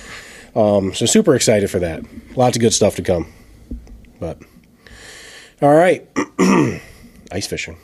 [0.55, 2.03] Um, so super excited for that.
[2.35, 3.31] Lots of good stuff to come.
[4.19, 4.39] But
[5.61, 6.07] all right,
[7.31, 7.77] ice fishing.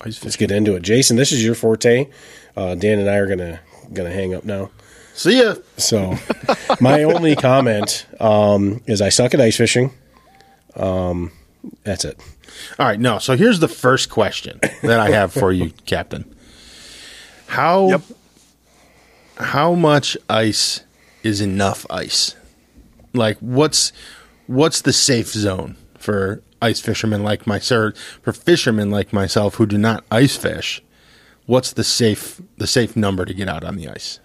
[0.00, 0.26] Ice fishing.
[0.26, 1.16] Let's get into it, Jason.
[1.16, 2.08] This is your forte.
[2.56, 3.60] Uh, Dan and I are gonna
[3.92, 4.70] gonna hang up now.
[5.14, 5.54] See ya.
[5.78, 6.14] So
[6.80, 9.92] my only comment um, is I suck at ice fishing.
[10.74, 11.32] Um,
[11.84, 12.20] that's it.
[12.78, 13.18] All right, no.
[13.18, 16.24] So here's the first question that I have for you, Captain.
[17.46, 18.02] How Yep.
[19.38, 20.82] how much ice
[21.22, 22.34] is enough ice?
[23.14, 23.92] Like what's
[24.46, 29.78] what's the safe zone for ice fishermen like myself for fishermen like myself who do
[29.78, 30.82] not ice fish?
[31.46, 34.20] What's the safe the safe number to get out on the ice?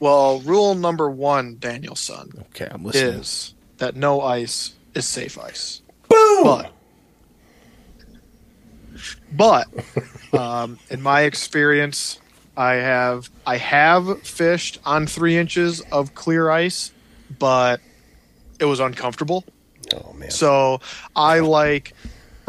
[0.00, 3.20] Well, rule number one, Danielson, Okay, I'm listening.
[3.20, 5.82] is that no ice is safe ice.
[6.08, 6.44] Boom.
[6.44, 6.72] But,
[9.32, 9.66] but
[10.38, 12.18] um, in my experience,
[12.56, 16.92] I have I have fished on three inches of clear ice,
[17.38, 17.80] but
[18.58, 19.44] it was uncomfortable.
[19.94, 20.30] Oh man.
[20.30, 20.80] So
[21.14, 21.94] I like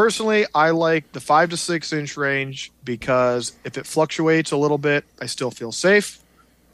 [0.02, 4.80] personally I like the five to six inch range because if it fluctuates a little
[4.80, 6.20] bit, I still feel safe.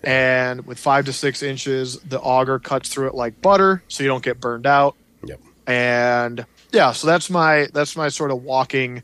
[0.02, 4.08] And with five to six inches, the auger cuts through it like butter, so you
[4.08, 4.96] don't get burned out.
[5.26, 5.42] Yep.
[5.68, 9.04] And yeah, so that's my that's my sort of walking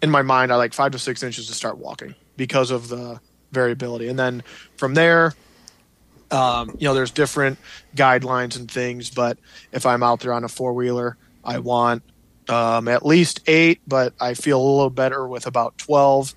[0.00, 0.50] in my mind.
[0.50, 3.20] I like five to six inches to start walking because of the
[3.52, 4.42] variability, and then
[4.78, 5.34] from there,
[6.30, 7.58] um, you know, there's different
[7.94, 9.10] guidelines and things.
[9.10, 9.36] But
[9.70, 12.02] if I'm out there on a four wheeler, I want
[12.48, 16.34] um, at least eight, but I feel a little better with about twelve.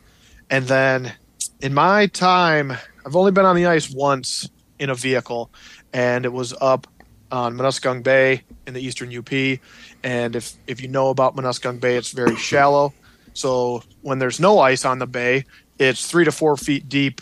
[0.49, 1.13] And then
[1.61, 2.71] in my time,
[3.05, 5.51] I've only been on the ice once in a vehicle,
[5.93, 6.87] and it was up
[7.31, 9.31] on Munuscong Bay in the eastern UP.
[10.03, 12.93] And if if you know about Munuscong Bay, it's very shallow.
[13.33, 15.45] So when there's no ice on the bay,
[15.77, 17.21] it's three to four feet deep.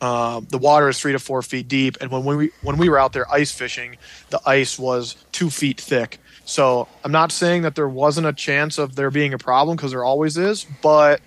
[0.00, 2.98] Uh, the water is three to four feet deep, and when we when we were
[2.98, 3.96] out there ice fishing,
[4.30, 6.18] the ice was two feet thick.
[6.44, 9.92] So I'm not saying that there wasn't a chance of there being a problem because
[9.92, 11.20] there always is, but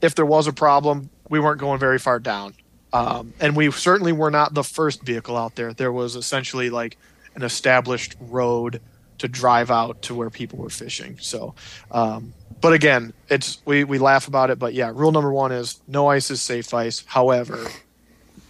[0.00, 2.54] if there was a problem, we weren't going very far down.
[2.92, 5.72] Um, and we certainly were not the first vehicle out there.
[5.72, 6.98] There was essentially like
[7.34, 8.80] an established road
[9.18, 11.16] to drive out to where people were fishing.
[11.20, 11.54] So,
[11.90, 15.80] um, but again, it's we we laugh about it, but yeah, rule number one is
[15.88, 17.02] no ice is safe ice.
[17.06, 17.66] However,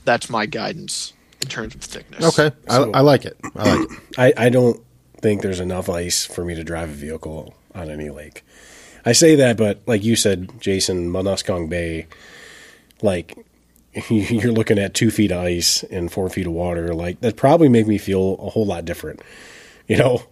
[0.05, 2.25] that's my guidance in terms of thickness.
[2.39, 3.37] Okay, So- I, I like it.
[3.57, 3.99] I like it.
[4.19, 4.83] I, I don't
[5.23, 8.45] think there's enough ice for me to drive a vehicle on any lake.
[9.07, 12.07] I say that, but like you said, Jason, Munuscong Bay,
[13.01, 13.39] like
[14.09, 16.93] you're looking at two feet of ice and four feet of water.
[16.95, 19.23] Like that probably make me feel a whole lot different,
[19.89, 20.23] you know.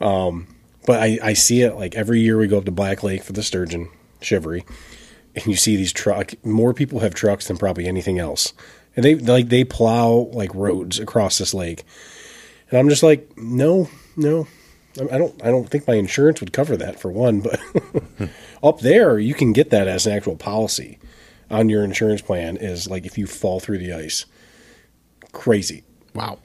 [0.00, 0.46] Um,
[0.86, 3.32] but I, I see it like every year we go up to Black Lake for
[3.32, 3.88] the sturgeon
[4.20, 4.64] Shivaree,
[5.34, 6.32] and you see these truck.
[6.44, 8.52] More people have trucks than probably anything else,
[8.94, 11.84] and they like they plow like roads across this lake.
[12.70, 14.46] And I'm just like, no, no,
[14.98, 15.44] I I don't.
[15.44, 17.40] I don't think my insurance would cover that for one.
[17.40, 17.60] But
[18.62, 20.98] up there, you can get that as an actual policy
[21.50, 22.56] on your insurance plan.
[22.56, 24.26] Is like if you fall through the ice,
[25.32, 25.84] crazy.
[26.14, 26.38] Wow,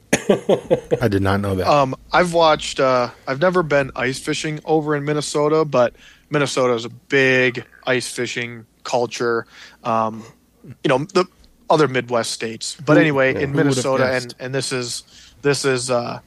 [1.00, 1.66] I did not know that.
[1.66, 2.78] Um, I've watched.
[2.78, 5.94] Uh, I've never been ice fishing over in Minnesota, but
[6.30, 9.46] Minnesota is a big ice fishing culture.
[9.82, 10.24] Um,
[10.64, 11.26] you know the
[11.70, 15.04] other Midwest states, but anyway, yeah, in Minnesota, and and this is
[15.40, 16.20] this is uh,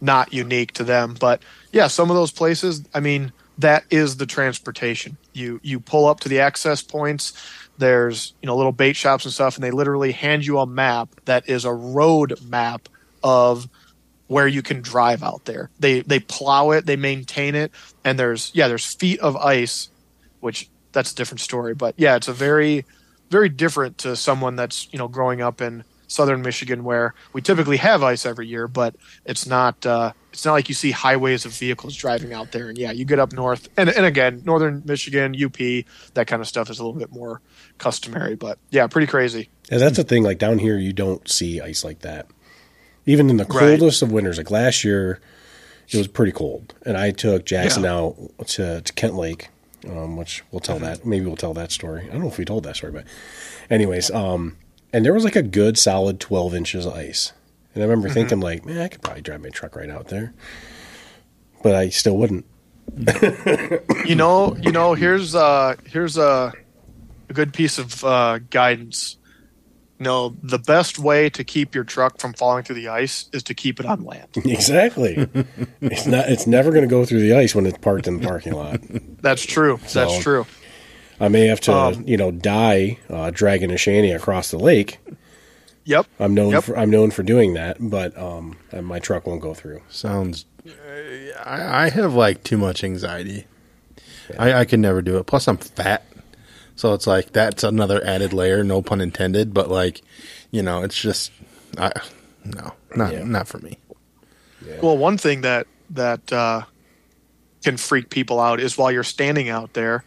[0.00, 2.84] not unique to them, but yeah, some of those places.
[2.94, 5.16] I mean, that is the transportation.
[5.32, 7.32] You you pull up to the access points.
[7.78, 11.08] There's you know little bait shops and stuff, and they literally hand you a map
[11.24, 12.88] that is a road map
[13.22, 13.68] of
[14.28, 15.70] where you can drive out there.
[15.80, 17.72] They they plow it, they maintain it,
[18.04, 19.88] and there's yeah, there's feet of ice,
[20.40, 21.74] which that's a different story.
[21.74, 22.84] But yeah, it's a very
[23.30, 27.76] very different to someone that's you know growing up in southern Michigan where we typically
[27.76, 31.52] have ice every year, but it's not uh, it's not like you see highways of
[31.52, 32.68] vehicles driving out there.
[32.68, 35.56] And yeah, you get up north, and and again, northern Michigan, UP,
[36.14, 37.40] that kind of stuff is a little bit more
[37.78, 38.34] customary.
[38.34, 39.48] But yeah, pretty crazy.
[39.70, 40.22] And that's the thing.
[40.24, 42.26] Like down here, you don't see ice like that.
[43.06, 43.78] Even in the Right.
[43.78, 45.20] coldest of winters, like last year,
[45.90, 47.94] it was pretty cold, and I took Jackson Yeah.
[47.94, 48.16] out
[48.48, 49.48] to, to Kent Lake,
[49.88, 51.06] um, which we'll tell that.
[51.06, 52.02] Maybe we'll tell that story.
[52.02, 53.04] I don't know if we told that story, but
[53.70, 54.56] anyways, um,
[54.92, 57.32] and there was like a good solid twelve inches of ice,
[57.74, 60.32] and I remember thinking like, man, I could probably drive my truck right out there,
[61.62, 62.44] but I still wouldn't.
[64.06, 66.52] you know, you know, here's uh here's a,
[67.28, 69.16] a good piece of uh, guidance.
[70.00, 73.54] No, the best way to keep your truck from falling through the ice is to
[73.54, 74.28] keep it on land.
[74.44, 75.28] Exactly.
[75.80, 76.28] it's not.
[76.28, 78.80] It's never going to go through the ice when it's parked in the parking lot.
[79.20, 79.80] That's true.
[79.88, 80.46] So- That's true.
[81.20, 84.98] I may have to, Um, you know, die uh, dragging a shanty across the lake.
[85.84, 86.06] Yep.
[86.20, 86.64] I'm known Yep.
[86.64, 89.80] for I'm known for doing that, but um, my truck won't go through.
[89.88, 90.44] Sounds.
[91.44, 93.46] I, I have like too much anxiety.
[94.38, 95.24] I, I can never do it.
[95.26, 96.04] Plus, I'm fat,
[96.76, 98.62] so it's like that's another added layer.
[98.62, 99.54] No pun intended.
[99.54, 100.02] But like,
[100.50, 101.32] you know, it's just,
[101.78, 101.90] I
[102.44, 103.24] no, not Yeah.
[103.24, 103.78] not for me.
[104.82, 106.62] Well, one thing that that uh,
[107.64, 110.04] can freak people out is while you're standing out there,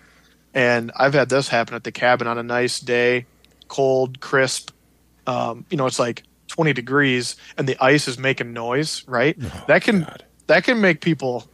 [0.53, 3.25] and I've had this happen at the cabin on a nice day,
[3.67, 4.71] cold, crisp.
[5.27, 9.03] Um, you know, it's like 20 degrees, and the ice is making noise.
[9.07, 9.37] Right?
[9.67, 10.23] that can God.
[10.47, 11.47] that can make people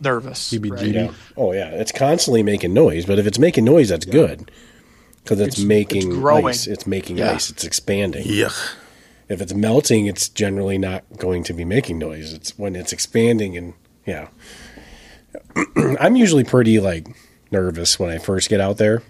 [0.00, 0.52] nervous.
[0.52, 0.82] Right?
[0.88, 1.12] Yeah.
[1.36, 4.50] Oh yeah, it's constantly making noise, but if it's making noise, that's good
[5.22, 6.46] because it's, It's- making it's growing.
[6.46, 6.66] ice.
[6.66, 7.32] It's making Yeah.
[7.32, 7.48] ice.
[7.50, 8.24] It's expanding.
[8.26, 8.74] Yuck.
[9.28, 12.32] If it's melting, it's generally not going to be making noise.
[12.34, 14.28] It's when it's expanding and yeah.
[16.00, 17.06] I'm usually pretty like
[17.52, 19.02] nervous when I first get out there.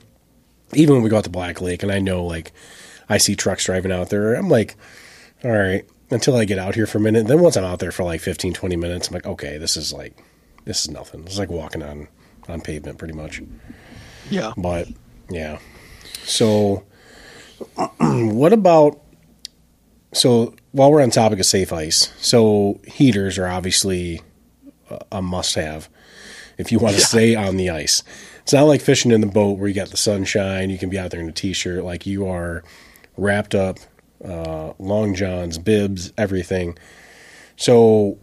[0.74, 2.52] Even when we go out to Black Lake and I know like
[3.08, 4.76] I see trucks driving out there, I'm like,
[5.44, 7.26] all right, until I get out here for a minute.
[7.26, 9.92] Then once I'm out there for like 15, 20 minutes, I'm like, okay, this is
[9.92, 10.16] like
[10.64, 11.22] this is nothing.
[11.24, 12.08] It's like walking on
[12.48, 13.40] on pavement pretty much.
[14.30, 14.52] Yeah.
[14.56, 14.88] But
[15.30, 15.58] yeah.
[16.24, 16.84] So
[17.98, 19.00] what about
[20.12, 24.20] so while we're on topic of safe ice, so heaters are obviously
[24.90, 25.88] a- a must have
[26.58, 28.02] if you want to stay on the ice.
[28.42, 30.98] It's not like fishing in the boat where you got the sunshine, you can be
[30.98, 32.64] out there in a t-shirt like you are
[33.16, 33.78] wrapped up
[34.24, 36.76] uh, long johns, bibs, everything.
[37.56, 38.18] So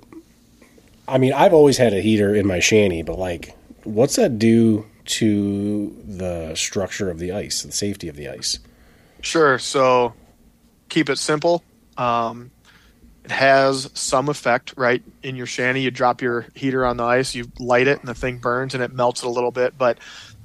[1.07, 4.85] I mean, I've always had a heater in my shanty, but like what's that do
[5.05, 8.59] to the structure of the ice, the safety of the ice?
[9.21, 9.57] Sure.
[9.57, 10.13] So
[10.89, 11.63] keep it simple.
[11.97, 12.51] Um,
[13.31, 15.03] has some effect, right?
[15.23, 18.15] In your shanty, you drop your heater on the ice, you light it, and the
[18.15, 19.77] thing burns and it melts it a little bit.
[19.77, 19.99] But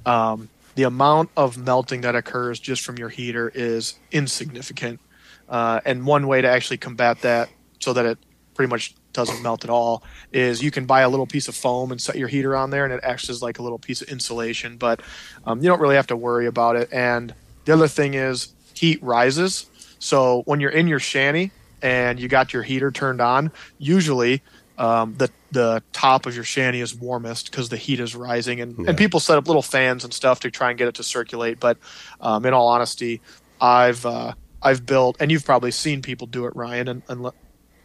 [0.06, 5.00] um, the amount of melting that occurs just from your heater is insignificant.
[5.48, 7.48] Uh, and one way to actually combat that
[7.80, 8.18] so that it
[8.54, 11.92] pretty much doesn't melt at all is you can buy a little piece of foam
[11.92, 14.08] and set your heater on there and it acts as like a little piece of
[14.08, 15.00] insulation but
[15.46, 19.00] um, you don't really have to worry about it and the other thing is heat
[19.02, 19.66] rises
[19.98, 21.52] so when you're in your shanty
[21.84, 24.42] and you got your heater turned on usually
[24.78, 28.76] um, the the top of your shanty is warmest because the heat is rising and,
[28.76, 28.86] Yeah.
[28.88, 31.60] and people set up little fans and stuff to try and get it to circulate
[31.60, 31.78] but
[32.20, 33.20] um, in all honesty
[33.60, 37.30] i've uh, i've built and you've probably seen people do it ryan and, and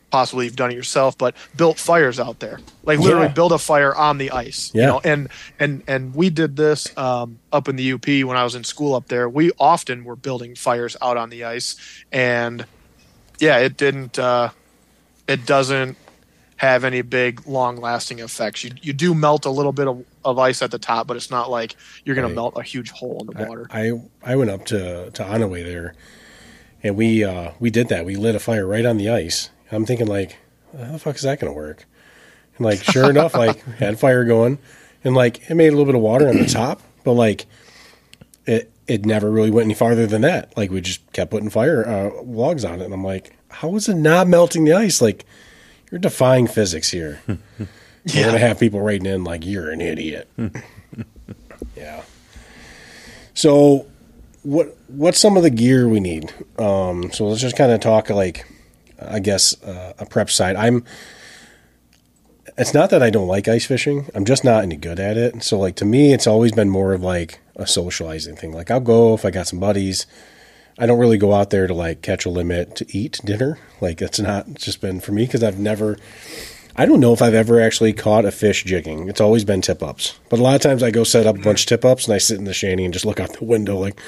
[0.09, 2.59] possibly you've done it yourself, but built fires out there.
[2.83, 3.33] Like literally Yeah.
[3.33, 4.71] build a fire on the ice.
[4.73, 4.81] Yeah.
[4.81, 8.43] You know, and and and we did this um, up in the UP when I
[8.43, 9.29] was in school up there.
[9.29, 11.75] We often were building fires out on the ice,
[12.11, 12.65] and
[13.39, 14.17] yeah, it didn't.
[14.19, 14.49] Uh,
[15.27, 15.97] it doesn't
[16.57, 18.63] have any big long lasting effects.
[18.63, 21.31] You you do melt a little bit of, of ice at the top, but it's
[21.31, 22.31] not like you're going Right.
[22.31, 23.67] to melt a huge hole in the water.
[23.71, 23.91] I
[24.23, 25.93] I went up to to Onaway there,
[26.83, 28.05] and we uh, we did that.
[28.05, 29.49] We lit a fire right on the ice.
[29.71, 30.37] I'm thinking like,
[30.77, 31.85] how the fuck is that going to work?
[32.57, 34.57] And like, sure enough, like had fire going,
[35.03, 37.45] and like it made a little bit of water on the top, but like
[38.45, 40.51] it it never really went any farther than that.
[40.57, 43.87] Like we just kept putting fire uh, logs on it, and I'm like, how is
[43.87, 44.99] it not melting the ice?
[44.99, 45.25] Like
[45.91, 47.21] you're defying physics here.
[47.27, 50.27] We're gonna have people writing in like you're an idiot.
[51.75, 52.01] yeah.
[53.35, 53.85] So,
[54.41, 56.33] what what's some of the gear we need?
[56.57, 58.47] Um, so let's just kind of talk like,
[58.99, 60.55] I guess uh, a prep side.
[60.55, 60.83] I'm.
[62.57, 64.09] It's not that I don't like ice fishing.
[64.15, 65.43] I'm just not any good at it.
[65.43, 68.51] So like to me, it's always been more of like a socializing thing.
[68.53, 70.07] Like I'll go if I got some buddies.
[70.77, 73.59] I don't really go out there to like catch a limit to eat dinner.
[73.81, 75.97] Like it's not just been for me because I've never.
[76.75, 79.09] I don't know if I've ever actually caught a fish jigging.
[79.09, 80.17] It's always been tip ups.
[80.29, 82.13] But a lot of times I go set up a bunch of tip ups and
[82.13, 83.99] I sit in the shanty and just look out the window like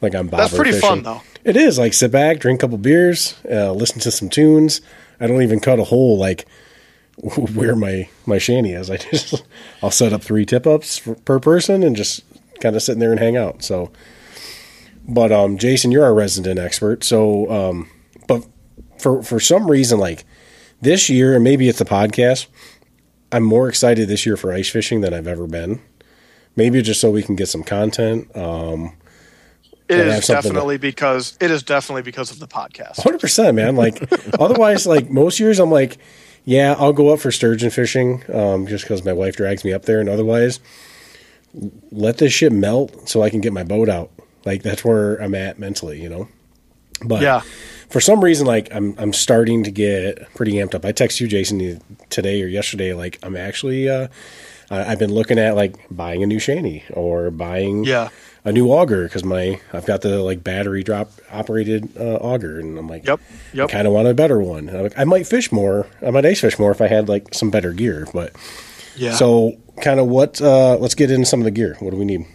[0.00, 0.88] like I'm bobber That's pretty fishing.
[0.88, 1.22] fun, though.
[1.42, 4.80] It is like sit back, drink a couple beers, uh, listen to some tunes.
[5.18, 6.46] I don't even cut a hole like
[7.54, 8.90] where my my shanty is.
[8.90, 9.44] I just
[9.82, 12.22] I'll set up three tip ups per person and just
[12.60, 13.62] kind of sit in there and hang out.
[13.62, 13.90] So,
[15.06, 17.04] but um, Jason, you're our resident expert.
[17.04, 17.90] So, um,
[18.26, 18.44] but
[18.98, 20.24] for for some reason, like
[20.80, 22.46] this year, and maybe it's the podcast,
[23.32, 25.80] I'm more excited this year for ice fishing than I've ever been.
[26.56, 28.34] Maybe just so we can get some content.
[28.36, 28.96] Um,
[29.88, 33.02] It is something to- definitely because it is definitely because of the podcast.
[33.02, 33.76] Hundred percent, man.
[33.76, 34.02] Like
[34.40, 35.98] otherwise, like most years, I'm like,
[36.44, 39.82] yeah, I'll go up for sturgeon fishing, um, just because my wife drags me up
[39.86, 40.60] there, and otherwise,
[41.92, 44.10] let this shit melt so I can get my boat out.
[44.44, 46.28] Like that's where I'm at mentally, you know.
[47.04, 47.40] But Yeah.
[47.88, 50.84] for some reason, like I'm I'm starting to get pretty amped up.
[50.84, 52.92] I text you, Jason, today or yesterday.
[52.94, 54.08] Like I'm actually uh,
[54.70, 58.08] I've been looking at like buying a new shanty or buying Yeah.
[58.44, 62.78] a new auger because my I've got the like battery drop operated uh, auger, and
[62.78, 63.20] I'm like, Yep.
[63.54, 63.68] Yep.
[63.70, 64.68] kind of want a better one.
[64.68, 65.86] I'm like, I might fish more.
[66.04, 68.06] I might ice fish more if I had like some better gear.
[68.12, 68.32] But
[68.96, 69.12] Yeah.
[69.14, 70.40] so kind of what?
[70.40, 71.76] Uh, let's get into some of the gear.
[71.80, 72.26] What do we need?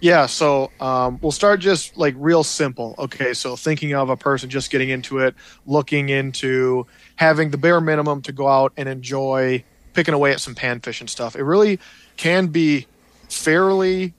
[0.00, 2.94] Yeah, so um, we'll start just like real simple.
[2.98, 5.34] Okay, so thinking of a person just getting into it,
[5.66, 9.62] looking into having the bare minimum to go out and enjoy
[9.92, 11.36] picking away at some panfish and stuff.
[11.36, 11.78] It really
[12.16, 12.86] can be
[13.28, 14.14] fairly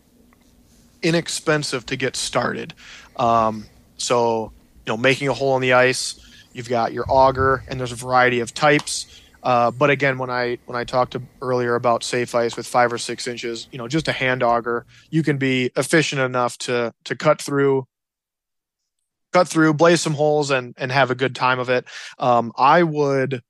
[1.01, 2.73] inexpensive to get started.
[3.15, 3.65] Um,
[3.97, 4.51] so,
[4.85, 6.19] you know, making a hole in the ice,
[6.53, 9.20] you've got your auger, and there's a variety of types.
[9.43, 12.93] Uh, but again, when I when I talked to, earlier about safe ice with five
[12.93, 16.93] or six inches, you know, just a hand auger, you can be efficient enough to
[17.05, 17.87] to cut through,
[19.33, 21.85] cut through, blaze some holes, and and have a good time of it.
[22.19, 23.41] Um, I would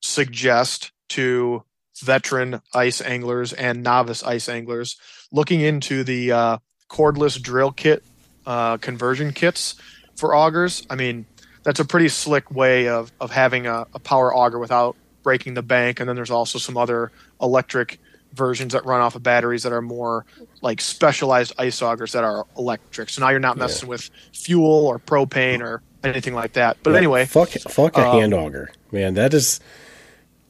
[0.00, 1.62] suggest to
[2.02, 4.96] veteran ice anglers and novice ice anglers
[5.32, 6.58] looking into the uh,
[6.90, 8.02] cordless drill kit
[8.46, 9.74] uh, conversion kits
[10.16, 10.86] for augers.
[10.88, 11.26] I mean,
[11.66, 15.62] that's a pretty slick way of, of having a, a power auger without breaking the
[15.62, 15.98] bank.
[15.98, 17.10] And then there's also some other
[17.42, 17.98] electric
[18.34, 20.24] versions that run off of batteries that are more
[20.62, 23.08] like specialized ice augers that are electric.
[23.08, 26.76] So now you're not messing with fuel or propane or anything like that.
[26.84, 29.14] But Yeah, anyway, fuck fuck a um, hand auger, man.
[29.14, 29.58] That is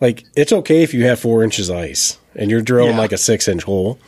[0.03, 2.99] like it's okay if you have four inches of ice and you're drilling Yeah.
[2.99, 3.99] like a six inch hole,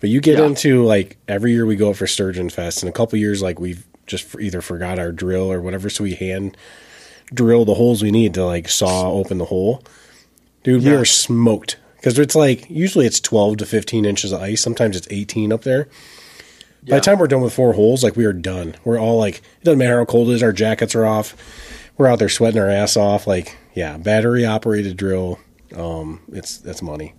[0.00, 0.46] but you get Yeah.
[0.46, 3.60] into like every year we go up for Sturgeon Fest, and a couple years like
[3.60, 6.56] we've just for- either forgot our drill or whatever, so we hand
[7.34, 9.82] drill the holes we need to like saw open the hole.
[10.62, 10.98] Dude, we Yeah.
[10.98, 14.60] are smoked because it's like usually it's twelve to fifteen inches of ice.
[14.60, 15.88] Sometimes it's eighteen up there.
[16.88, 18.76] By the time we're done with four holes, like we are done.
[18.84, 21.34] We're all like, it doesn't matter how cold it is, our jackets are off.
[21.98, 23.26] We're out there sweating our ass off.
[23.26, 25.40] Like, yeah, battery operated drill.
[25.74, 27.14] Um, it's that's money.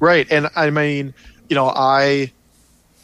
[0.00, 1.14] Right, and I mean,
[1.48, 2.32] you know, I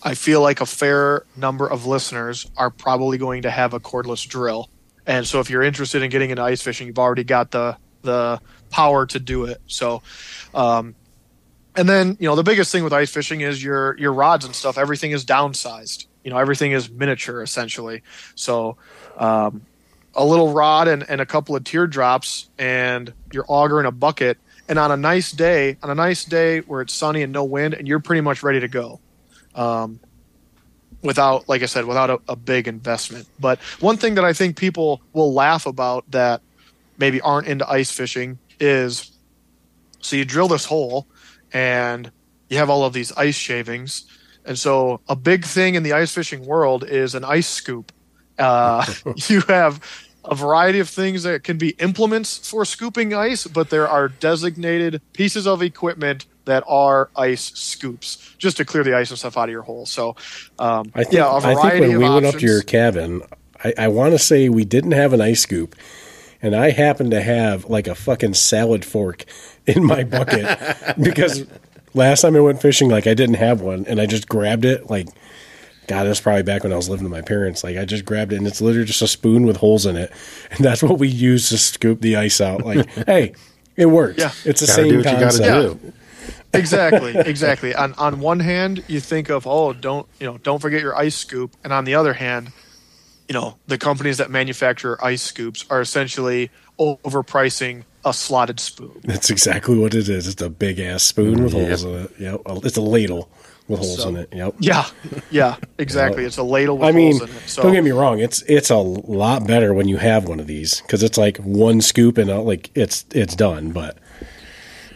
[0.02, 4.26] I feel like a fair number of listeners are probably going to have a cordless
[4.26, 4.70] drill,
[5.06, 8.40] and so if you're interested in getting into ice fishing, you've already got the the
[8.70, 9.60] power to do it.
[9.66, 10.02] So,
[10.54, 10.94] um,
[11.76, 14.54] and then you know, the biggest thing with ice fishing is your your rods and
[14.54, 14.78] stuff.
[14.78, 16.06] Everything is downsized.
[16.24, 18.02] You know, everything is miniature essentially.
[18.34, 18.76] So.
[19.16, 19.66] Um,
[20.14, 24.38] a little rod and, and a couple of teardrops and your auger in a bucket
[24.68, 27.74] and on a nice day on a nice day where it's sunny and no wind
[27.74, 29.00] and you're pretty much ready to go
[29.54, 30.00] um,
[31.02, 33.26] without like i said without a, a big investment.
[33.38, 36.42] But one thing that i think people will laugh about that
[36.98, 39.10] maybe aren't into ice fishing is
[40.00, 41.06] so you drill this hole
[41.52, 42.10] and
[42.48, 44.04] you have all of these ice shavings.
[44.44, 47.92] And so a big thing in the ice fishing world is an ice scoop.
[48.38, 48.84] Uh,
[49.28, 49.80] you have
[50.24, 55.00] a variety of things that can be implements for scooping ice, but there are designated
[55.12, 59.44] pieces of equipment that are ice scoops, just to clear the ice and stuff out
[59.48, 59.86] of your hole.
[59.86, 60.16] So,
[60.58, 62.22] um, I think, yeah, a I variety think when of we options.
[62.24, 63.22] went up to your cabin,
[63.64, 65.74] I, I want to say we didn't have an ice scoop,
[66.42, 69.24] and I happened to have like a fucking salad fork
[69.66, 70.46] in my bucket
[71.02, 71.44] because
[71.94, 74.88] last time I went fishing, like I didn't have one, and I just grabbed it.
[74.90, 75.08] Like,
[75.86, 77.64] God, that's probably back when I was living with my parents.
[77.64, 80.12] Like, I just grabbed it, and it's literally just a spoon with holes in it,
[80.52, 82.64] and that's what we use to scoop the ice out.
[82.64, 83.34] Like, hey,
[83.76, 84.18] it worked.
[84.18, 84.30] Yeah.
[84.44, 85.44] it's the Gotta same do what you concept.
[85.44, 85.92] gotta do.
[86.54, 87.74] Exactly, exactly.
[87.74, 91.16] On on one hand, you think of oh, don't you know, don't forget your ice
[91.16, 92.52] scoop, and on the other hand,
[93.28, 98.98] you know, the companies that manufacture ice scoops are essentially overpricing a slotted spoon.
[99.04, 100.26] That's exactly what it is.
[100.26, 101.68] It's a big ass spoon with Yep.
[101.68, 102.10] holes in it.
[102.18, 103.28] Yep, it's a ladle
[103.68, 104.28] with holes So- in it.
[104.34, 104.54] Yep.
[104.58, 104.86] Yeah,
[105.30, 106.24] yeah, exactly.
[106.24, 107.42] It's a ladle with I mean, holes in it.
[107.46, 108.18] So don't get me wrong.
[108.20, 111.80] It's it's a lot better when you have one of these because it's like one
[111.82, 113.70] scoop and uh, like it's it's done.
[113.72, 113.98] But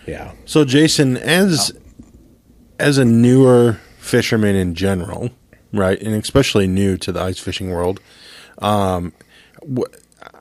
[0.06, 1.76] yeah, So Jason, as
[2.78, 5.31] as a newer fisherman in general,
[5.72, 8.00] right, and especially new to the ice fishing world,
[8.58, 9.12] um,
[9.66, 9.90] wh-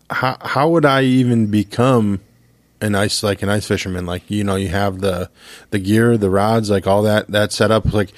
[0.09, 2.21] how how would I even become
[2.81, 4.05] an ice like an ice fisherman?
[4.05, 5.29] Like you know, you have the
[5.69, 7.93] the gear, the rods, like all that that setup.
[7.93, 8.11] Like,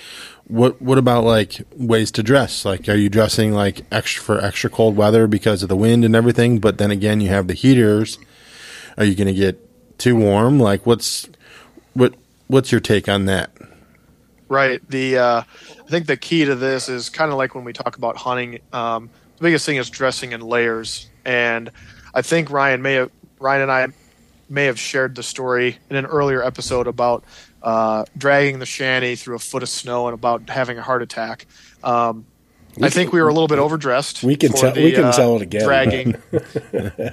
[0.47, 2.65] what what about like ways to dress?
[2.65, 6.15] Like, are you dressing like extra for extra cold weather because of the wind and
[6.15, 6.59] everything?
[6.59, 8.17] But then again, you have the heaters.
[8.97, 9.59] Are you going to get
[9.97, 10.59] too warm?
[10.59, 11.28] Like, what's
[11.96, 12.14] what
[12.48, 13.52] what's your take on that?
[14.48, 14.88] Right.
[14.89, 17.98] The uh, I think the key to this is kind of like when we talk
[17.98, 18.60] about hunting.
[18.72, 21.72] Um, the biggest thing is dressing in layers, and
[22.14, 23.88] I think Ryan may have Ryan and I
[24.48, 27.24] may have shared the story in an earlier episode about
[27.64, 31.48] uh, dragging the shanty through a foot of snow and about having a heart attack.
[31.84, 32.26] Um,
[32.82, 34.22] I think we were a little bit overdressed.
[34.22, 36.16] We can tell- the, we can uh, tell it again, Dragging.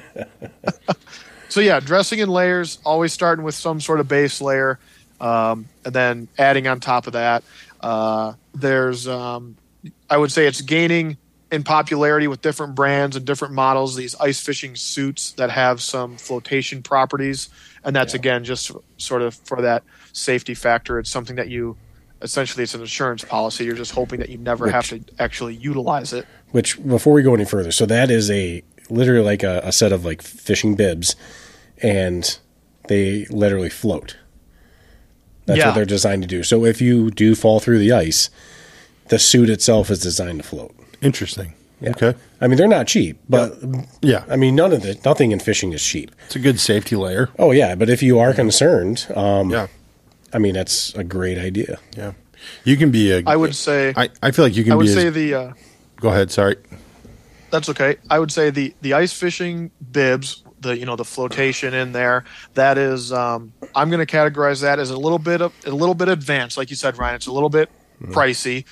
[1.53, 4.79] so yeah, dressing in layers, always starting with some sort of base layer,
[5.21, 7.45] um, and then adding on top of that.
[7.79, 9.57] Uh, there's, um,
[10.09, 11.19] I would say, it's gaining
[11.51, 13.97] in popularity with different brands and different models.
[13.97, 17.51] These ice fishing suits that have some flotation properties,
[17.85, 19.83] and that's again just sort of for that
[20.15, 20.99] safety factor.
[20.99, 21.77] It's something that you
[22.23, 23.67] essentially it's an insurance policy.
[23.67, 26.25] You're just hoping that you never have to actually utilize it.
[26.53, 29.93] Which before we go any further, so that is a literally like a, a set
[29.93, 31.15] of like fishing bibs,
[31.83, 32.39] and
[32.89, 34.17] they literally float.
[35.47, 35.67] That's Yeah.
[35.69, 36.43] what they're designed to do.
[36.43, 38.31] So if you do fall through the ice,
[39.09, 40.75] the suit itself is designed to float.
[41.01, 41.55] Interesting.
[41.85, 42.15] Okay.
[42.41, 43.59] I mean, they're not cheap, but
[44.03, 44.23] Yeah.
[44.31, 46.13] I mean, none of the nothing in fishing is cheap.
[46.27, 47.29] It's a good safety layer.
[47.39, 49.67] Oh yeah, but if you are concerned, um, Yeah.
[50.33, 51.79] I mean, that's a great idea.
[51.97, 52.13] Yeah.
[52.65, 53.23] You can be a.
[53.27, 54.93] I would say I, I feel like you can I would be.
[54.95, 55.53] say as- the uh,
[56.01, 56.31] go ahead.
[56.31, 56.57] Sorry.
[57.51, 57.97] that's okay.
[58.09, 62.25] I would say the the ice fishing bibs, the you know the flotation in there,
[62.55, 65.95] that is um, I'm going to categorize that as a little bit of a little
[65.95, 67.17] bit advanced, like you said, Ryan.
[67.17, 67.71] It's a little bit
[68.03, 68.65] pricey.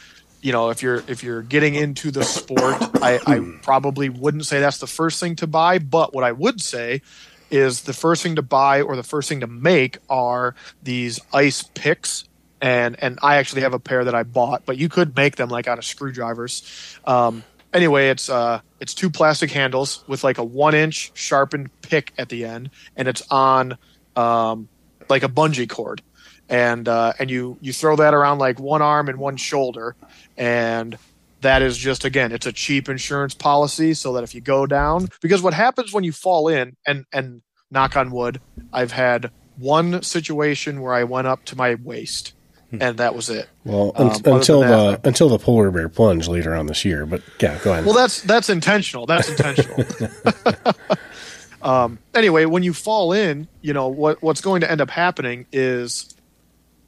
[0.42, 4.60] You know, if you're if you're getting into the sport, I, I probably wouldn't say
[4.60, 5.78] that's the first thing to buy.
[5.78, 7.02] But what I would say
[7.50, 11.62] is the first thing to buy or the first thing to make are these ice
[11.62, 12.24] picks.
[12.62, 15.48] And and I actually have a pair that I bought, but you could make them
[15.48, 16.98] like out of screwdrivers.
[17.04, 17.42] Um,
[17.72, 22.28] anyway, it's uh it's two plastic handles with like a one inch sharpened pick at
[22.28, 23.76] the end, and it's on
[24.16, 24.68] um
[25.08, 26.02] like a bungee cord,
[26.48, 29.96] and uh, and you you throw that around like one arm and one shoulder,
[30.36, 30.98] and
[31.40, 35.08] that is just again it's a cheap insurance policy so that if you go down
[35.20, 38.40] because what happens when you fall in and and knock on wood
[38.72, 42.34] i've had one situation where i went up to my waist
[42.72, 46.28] and that was it Well, Um, un- until than the until the polar bear plunge
[46.28, 47.06] later on this year.
[47.06, 47.84] But yeah, go ahead.
[47.84, 49.06] Well, that's that's intentional.
[49.06, 49.84] That's intentional.
[51.62, 55.46] um, anyway, when you fall in, you know what what's going to end up happening
[55.52, 56.14] is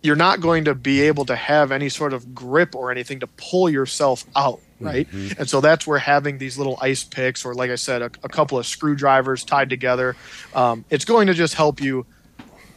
[0.03, 3.27] you're not going to be able to have any sort of grip or anything to
[3.29, 5.07] pull yourself out, right?
[5.13, 8.29] And so that's where having these little ice picks, or like I said, a, a
[8.29, 10.17] couple of screwdrivers tied together,
[10.57, 12.05] um, it's going to just help you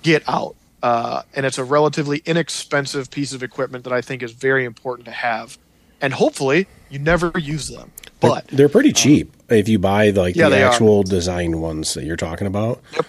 [0.03, 0.55] get out.
[0.85, 5.05] Uh, and it's a relatively inexpensive piece of equipment that I think is very important
[5.05, 5.57] to have.
[5.99, 7.91] And hopefully, you never use them.
[8.19, 10.69] But they're pretty cheap if you buy like Yeah, the they are.
[10.71, 12.81] actual designed ones that you're talking about.
[12.93, 13.05] Yep.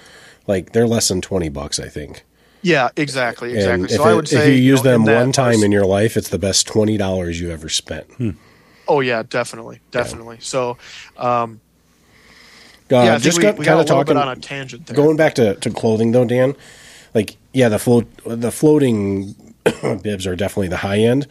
[0.47, 2.25] Like they're less than twenty bucks, I think.
[2.63, 3.73] Yeah, exactly, exactly.
[3.75, 5.71] And if, so I it- would if you use know, them one time price- in
[5.71, 8.07] your life, it's the best twenty dollars you ever spent.
[8.89, 10.39] oh yeah, definitely, definitely.
[10.41, 10.79] So
[11.19, 11.61] um,
[12.91, 14.23] Uh, yeah, I think just we, got, we kind got a of little talking bit
[14.23, 14.97] on a tangent there.
[14.97, 16.55] going back to, to clothing though, Dan.
[17.17, 19.35] Like yeah, the float the floating
[20.03, 21.27] bibs are definitely the high end.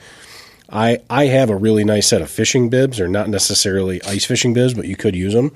[0.67, 4.51] I I have a really nice set of fishing bibs, or not necessarily ice fishing
[4.51, 5.55] bibs, but you could use them.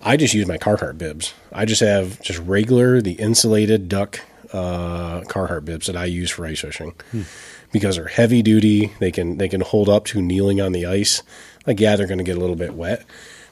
[0.00, 1.32] I just use my Carhartt bibs.
[1.52, 4.18] I just have just regular the insulated duck
[4.52, 6.94] uh, Carhartt bibs that I use for ice fishing
[7.70, 8.92] because they're heavy duty.
[8.98, 11.22] They can they can hold up to kneeling on the ice.
[11.68, 13.04] Like yeah, they're going to get a little bit wet,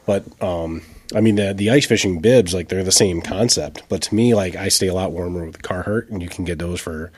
[0.06, 0.82] but um,
[1.14, 3.82] I mean the the ice fishing bibs like they're the same concept.
[3.88, 6.44] But to me, like I stay a lot warmer with the Carhartt, and you can
[6.44, 7.10] get those for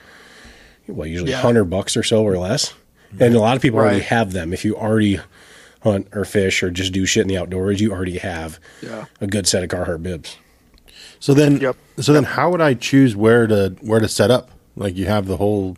[0.88, 1.40] well usually Yeah.
[1.40, 2.74] hundred bucks or so or less.
[3.20, 4.52] And a lot of people already have them.
[4.54, 5.20] If you already
[5.82, 9.04] hunt or fish or just do shit in the outdoors, you already have Yeah.
[9.20, 10.36] a good set of Carhartt bibs.
[11.20, 11.76] So then, Yep.
[12.00, 14.50] so then, how would I choose where to where to set up?
[14.76, 15.76] Like you have the whole,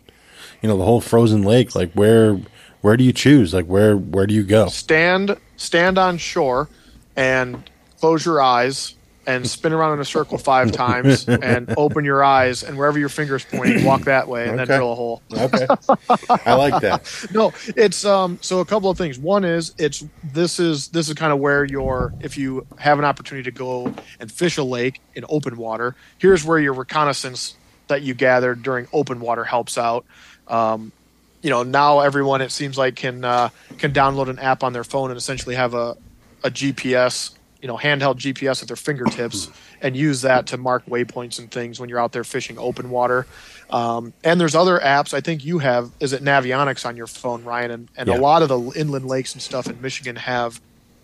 [0.61, 1.75] you know, the whole frozen lake.
[1.75, 2.39] Like where
[2.81, 3.53] where do you choose?
[3.53, 4.67] Like where where do you go?
[4.67, 6.69] stand stand on shore
[7.17, 7.69] and
[8.05, 8.97] close your eyes
[9.27, 13.09] and spin around in a circle five times and open your eyes and wherever your
[13.09, 14.57] finger's pointing, walk that way and Okay.
[14.57, 15.23] then drill a hole.
[15.33, 15.69] Okay,
[16.45, 17.01] I like that.
[17.29, 21.15] no it's um so a couple of things one is it's this is this is
[21.15, 25.01] kind of where your if you have an opportunity to go and fish a lake
[25.13, 30.05] in open water here's where your reconnaissance that you gathered during open water helps out
[30.47, 30.93] um
[31.41, 34.83] you know now everyone it seems like can uh, can download an app on their
[34.83, 35.95] phone and essentially have a
[36.43, 37.31] a gps
[37.65, 39.49] you know handheld gps at their fingertips
[39.81, 43.27] and use that to mark waypoints and things when you're out there fishing open water.
[43.69, 47.43] Um, and there's other apps i think you have is it navionics on your phone
[47.43, 47.71] ryan?
[47.71, 48.13] And, and Yeah.
[48.13, 50.59] a lot of the inland lakes and stuff in michigan have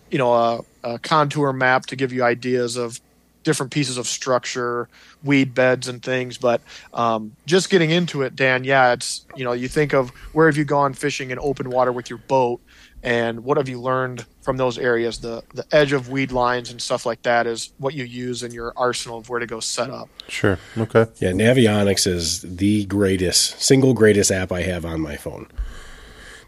[0.10, 3.00] you know a, a contour map to give you ideas of
[3.44, 4.88] different pieces of structure
[5.24, 6.38] weed beds and things.
[6.38, 6.62] But
[6.94, 10.58] um, just getting into it dan yeah it's you know you think of where have
[10.58, 12.62] you gone fishing in open water with your boat
[13.04, 16.82] and what have you learned from those areas the the edge of weed lines and
[16.82, 19.90] stuff like that is what you use in your arsenal of where to go set
[19.90, 20.58] up Sure.
[20.78, 21.08] Okay.
[21.20, 25.48] Yeah, Navionics is the greatest, single greatest app I have on my phone.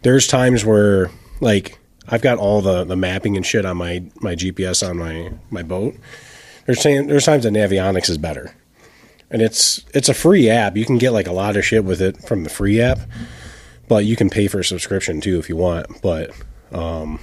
[0.04, 4.36] There's times where, like, I've got all the the mapping and shit on my my
[4.36, 5.96] GPS on my my boat.
[6.66, 8.56] There's saying there's times that Navionics is better,
[9.30, 10.78] and it's it's a free app.
[10.78, 13.00] You can get like a lot of shit with it from the free app,
[13.88, 16.02] but you can pay for a subscription too if you want.
[16.02, 16.32] But
[16.72, 17.20] um,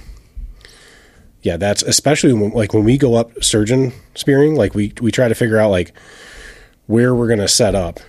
[1.41, 5.27] yeah, that's especially when, like when we go up sturgeon spearing, like we we try
[5.27, 5.93] to figure out like
[6.87, 7.99] where we're gonna set up,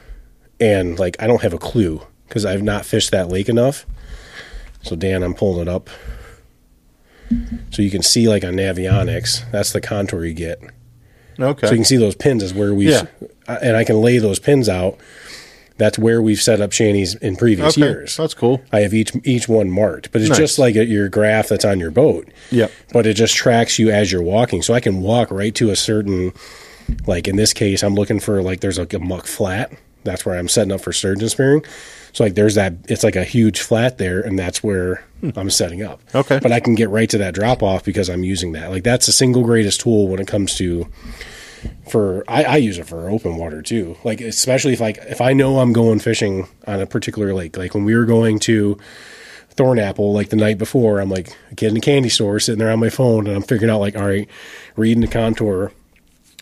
[0.60, 3.86] and like I don't have a clue because I've not fished that lake enough.
[4.82, 5.88] So Dan, I'm pulling it up.
[7.70, 10.60] So you can see like on Navionics, that's the contour you get.
[11.40, 11.66] Okay.
[11.66, 13.06] So you can see those pins is where we've, Yeah.
[13.48, 14.98] and I can lay those pins out.
[15.78, 17.86] That's where we've set up shanties in previous okay.
[17.86, 18.16] years.
[18.16, 18.62] That's cool.
[18.72, 20.38] I have each each one marked, but it's Nice.
[20.38, 22.28] just like a, your graph that's on your boat.
[22.50, 22.70] Yep.
[22.92, 25.76] But it just tracks you as you're walking, so I can walk right to a
[25.76, 26.32] certain,
[27.06, 29.72] like in this case, I'm looking for like there's like a muck flat.
[30.04, 31.64] That's where I'm setting up for sturgeon spearing.
[32.12, 35.30] So like there's that, it's like a huge flat there, and that's where hmm.
[35.36, 36.00] I'm setting up.
[36.14, 36.38] Okay.
[36.42, 38.70] But I can get right to that drop off because I'm using that.
[38.70, 40.88] Like that's the single greatest tool when it comes to
[41.88, 43.96] for I, I use it for open water too.
[44.04, 47.74] Like especially if like if I know I'm going fishing on a particular lake, like
[47.74, 48.78] when we were going to
[49.56, 52.70] Thornapple like the night before, I'm like a kid in a candy store sitting there
[52.70, 54.28] on my phone and I'm figuring out like, all right,
[54.76, 55.72] reading the contour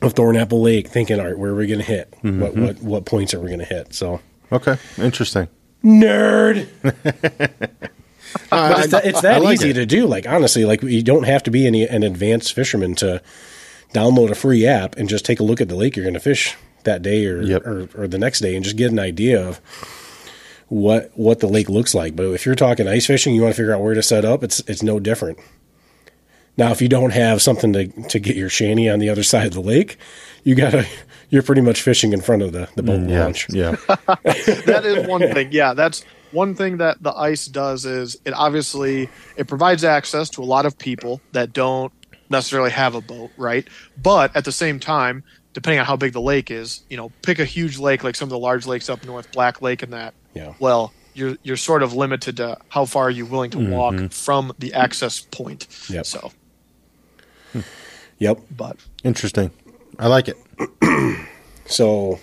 [0.03, 2.11] of Thornapple Lake, thinking, all right, where are we gonna hit?
[2.23, 2.41] Mm-hmm.
[2.41, 3.95] What what what points are we gonna hit?
[3.95, 4.21] So
[4.53, 4.77] Okay.
[4.99, 5.49] Interesting.
[5.85, 6.69] nerd.
[6.83, 9.75] but it's that, it's that like easy it.
[9.75, 10.07] to do.
[10.07, 13.23] Like honestly, like you don't have to be any an advanced fisherman to
[13.93, 16.21] download a free app and just take a look at the lake you're going to
[16.21, 17.67] fish that day or, Yep.
[17.67, 19.61] or or the next day and just get an idea of
[20.69, 22.15] what what the lake looks like.
[22.17, 24.43] But if you're talking ice fishing, you want to figure out where to set up.
[24.43, 25.39] It's it's no different.
[26.57, 29.47] Now, if you don't have something to to get your shanty on the other side
[29.47, 29.97] of the lake,
[30.45, 30.87] you gotta
[31.31, 33.25] you're pretty much fishing in front of the the boat Mm, Yeah.
[33.25, 33.47] launch.
[33.51, 33.71] Yeah.
[34.67, 35.49] that is one thing.
[35.53, 40.43] Yeah, that's one thing that the ice does is it obviously it provides access to
[40.43, 41.93] a lot of people that don't
[42.31, 43.67] necessarily have a boat, right?
[44.03, 45.23] But at the same time,
[45.53, 48.27] depending on how big the lake is, you know, pick a huge lake like some
[48.27, 50.15] of the large lakes up north, Black Lake and that.
[50.35, 50.55] Yeah.
[50.61, 54.53] Well, you're you're sort of limited to how far are you willing to walk from
[54.61, 55.67] the access point.
[55.91, 56.07] Yep.
[56.07, 56.33] So,
[58.19, 58.39] Yep.
[58.57, 59.51] but Interesting.
[59.99, 60.37] I like it.
[61.67, 62.19] So,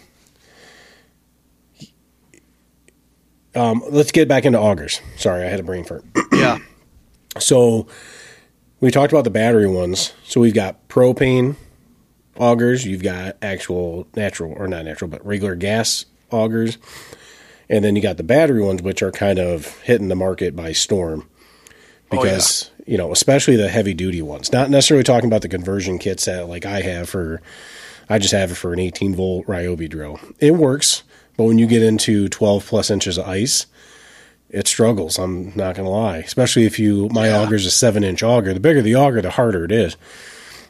[3.56, 5.00] um, let's get back into augers.
[5.18, 6.04] Sorry, I had a brain fart.
[6.34, 6.58] yeah,
[7.40, 7.88] So,
[8.80, 10.14] we talked about the battery ones.
[10.26, 11.56] So we've got propane
[12.38, 12.86] augers.
[12.86, 16.78] You've got actual natural or not natural, but regular gas augers,
[17.70, 20.72] and then you got the battery ones, which are kind of hitting the market by
[20.74, 21.28] storm
[22.12, 22.22] Oh, yeah.
[22.34, 24.52] because you know, especially the heavy duty ones.
[24.54, 27.42] Not necessarily talking about the conversion kits that like I have for.
[28.10, 30.18] I just have it for an 18 volt Ryobi drill.
[30.40, 31.04] It works,
[31.36, 33.66] but when you get into 12 plus inches of ice,
[34.50, 35.18] it struggles.
[35.20, 37.50] I'm not gonna lie, especially if you my Yeah.
[37.52, 38.54] is a seven inch auger.
[38.54, 39.96] The bigger the auger, the harder it is.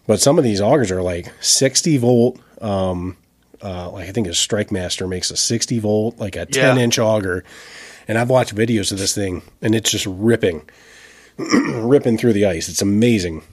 [0.07, 2.39] But some of these augers are like 60 volt.
[2.61, 3.17] Um,
[3.61, 6.83] uh, like I think a StrikeMaster makes a 60 volt, like a 10 Yeah.
[6.83, 7.43] inch auger.
[8.07, 10.61] And I've watched videos of this thing, and it's just ripping,
[11.37, 12.69] ripping through the ice.
[12.69, 13.43] It's amazing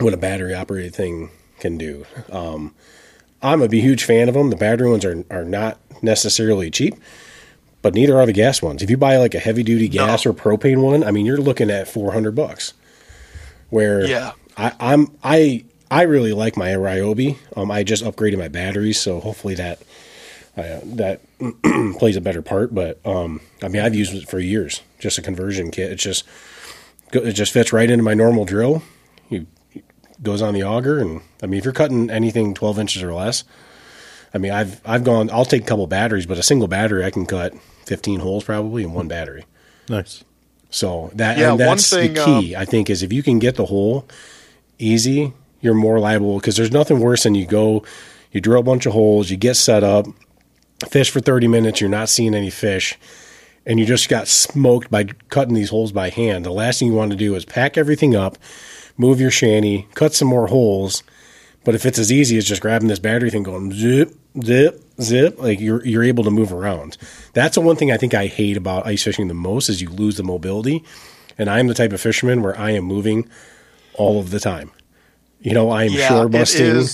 [0.00, 2.04] what a battery operated thing can do.
[2.30, 2.74] Um,
[3.42, 4.50] I'm a huge fan of them.
[4.50, 6.94] The battery ones are are not necessarily cheap,
[7.82, 8.82] but neither are the gas ones.
[8.82, 11.70] If you buy like a heavy duty gas or propane one, I mean, you're looking
[11.70, 12.72] at 400 bucks.
[13.70, 14.32] Where Yeah.
[14.56, 17.36] I, I'm I I really like my Ryobi.
[17.56, 19.80] Um, I just upgraded my batteries, so hopefully that
[20.56, 21.20] uh, that
[21.98, 22.74] plays a better part.
[22.74, 24.82] But um, I mean, I've used it for years.
[24.98, 25.90] Just a conversion kit.
[25.90, 26.24] It's just
[27.12, 28.82] it just fits right into my normal drill.
[29.28, 29.46] You
[30.22, 33.44] goes on the auger, and I mean, if you're cutting anything 12 inches or less,
[34.32, 35.30] I mean, I've I've gone.
[35.30, 37.54] I'll take a couple batteries, but a single battery I can cut
[37.86, 39.44] 15 holes probably in one battery.
[39.88, 40.24] Nice.
[40.70, 42.56] So that Yeah, and that's thing, the key.
[42.56, 44.08] I think is if you can get the hole
[44.78, 47.84] easy, you're more liable because there's nothing worse than you go,
[48.32, 50.06] you drill a bunch of holes, you get set up,
[50.88, 52.98] fish for 30 minutes, you're not seeing any fish,
[53.66, 56.44] and you just got smoked by cutting these holes by hand.
[56.44, 58.38] The last thing you want to do is pack everything up,
[58.96, 61.02] move your shanty, cut some more holes.
[61.64, 65.38] But if it's as easy as just grabbing this battery thing, going zip, zip, zip,
[65.38, 66.96] like you're you're able to move around.
[67.34, 69.88] That's the one thing I think I hate about ice fishing the most is you
[69.88, 70.84] lose the mobility.
[71.38, 73.28] And I'm the type of fisherman where I am moving
[73.94, 74.70] all of the time.
[75.40, 76.86] You know, I am yeah, shore busting.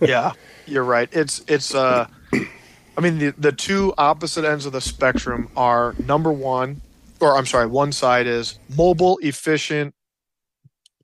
[0.00, 0.32] yeah,
[0.66, 1.08] you're right.
[1.12, 6.32] It's it's uh, I mean the the two opposite ends of the spectrum are number
[6.32, 6.80] one,
[7.20, 9.94] or I'm sorry, one side is mobile, efficient,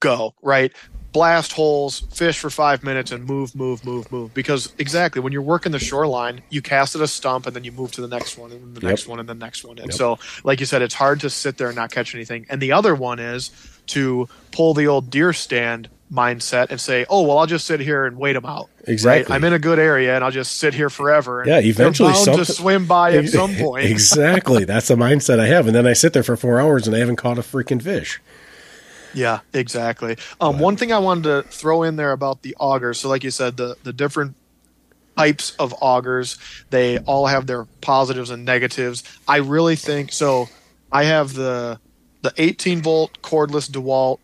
[0.01, 0.73] go right.
[1.13, 4.35] Blast holes, fish for five minutes, and move, move, move, move.
[4.35, 7.73] Because exactly when you're working the shoreline, you cast at a stump and then you
[7.73, 8.91] move to the next one and then the Yep.
[8.91, 9.79] next one and the next one.
[9.79, 12.47] And so, like you said, it's hard to sit there and not catch anything.
[12.51, 13.51] And the other one is
[13.89, 18.05] to pull the old deer stand mindset and say, "Oh, well, I'll just sit here
[18.07, 19.31] and wait them out." Exactly.
[19.31, 19.35] Right?
[19.37, 21.41] I'm in a good area and I'll just sit here forever.
[21.43, 23.85] And Yeah, eventually they're bound to swim by at some point.
[23.91, 24.65] exactly.
[24.65, 25.67] That's the mindset I have.
[25.67, 28.21] And then I sit there for four hours and I haven't caught a freaking fish.
[29.15, 30.17] Yeah, exactly.
[30.41, 32.99] Um, one thing I wanted to throw in there about the augers.
[32.99, 34.35] So, like you said, the the different
[35.17, 36.39] types of augers,
[36.71, 39.03] they all have their positives and negatives.
[39.27, 40.49] I really think so.
[40.93, 41.81] I have the
[42.23, 44.19] the 18 volt cordless DeWalt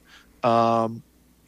[0.48, 1.02] um,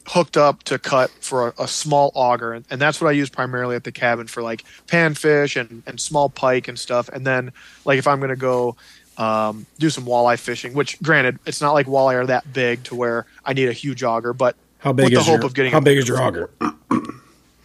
[0.07, 3.29] hooked up to cut for a, a small auger, and, and that's what I use
[3.29, 7.09] primarily at the cabin for like panfish and and small pike and stuff.
[7.09, 7.51] And then
[7.85, 8.75] like if I'm gonna go
[9.17, 12.95] um, do some walleye fishing, which granted it's not like walleye are that big to
[12.95, 15.53] where I need a huge auger, but How big with the is hope your, of
[15.53, 16.49] getting how a big is your auger?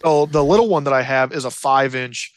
[0.05, 2.34] Oh, the little one that I have is a five inch.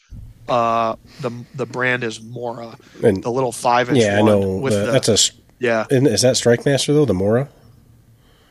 [0.48, 2.76] Uh, the the brand is Mora.
[3.02, 3.98] And- the little five inch.
[3.98, 4.58] Yeah, I know.
[4.58, 5.84] With the- the, that's a yeah.
[5.90, 7.04] Is that StrikeMaster though?
[7.04, 7.48] The Mora.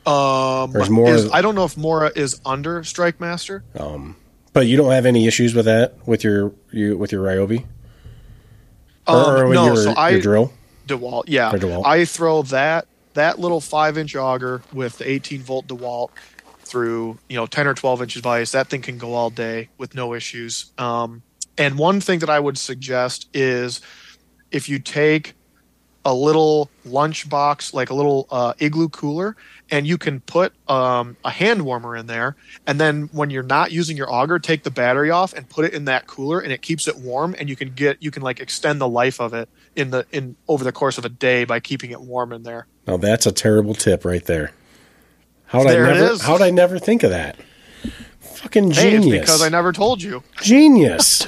[0.05, 3.61] Um, is I don't know if Mora is under StrikeMaster.
[3.79, 4.17] Um,
[4.53, 7.65] but you don't have any issues with that with your you with your Ryobi
[9.07, 10.53] Um, no, your, so I your drill.
[10.87, 11.23] DeWalt.
[11.27, 11.85] Yeah, DeWalt.
[11.85, 16.09] I throw that that little five inch auger with the 18 volt DeWalt
[16.59, 18.51] through you know 10 or 12 inches of ice.
[18.51, 20.71] That thing can go all day with no issues.
[20.77, 21.21] Um,
[21.57, 23.81] and one thing that I would suggest is
[24.51, 25.33] if you take
[26.03, 29.35] a little lunch box, like a little uh, igloo cooler,
[29.71, 32.35] and you can put um, a hand warmer in there.
[32.67, 35.73] And then when you're not using your auger, take the battery off and put it
[35.73, 37.35] in that cooler, and it keeps it warm.
[37.39, 40.35] And you can get you can like extend the life of it in the in
[40.47, 42.67] over the course of a day by keeping it warm in there.
[42.87, 44.51] Now that's a terrible tip right there.
[45.47, 46.23] How'd There I never?
[46.23, 47.37] How'd I never think of that?
[48.19, 49.15] Fucking Hey, genius!
[49.15, 50.23] it's because I never told you.
[50.41, 51.25] genius.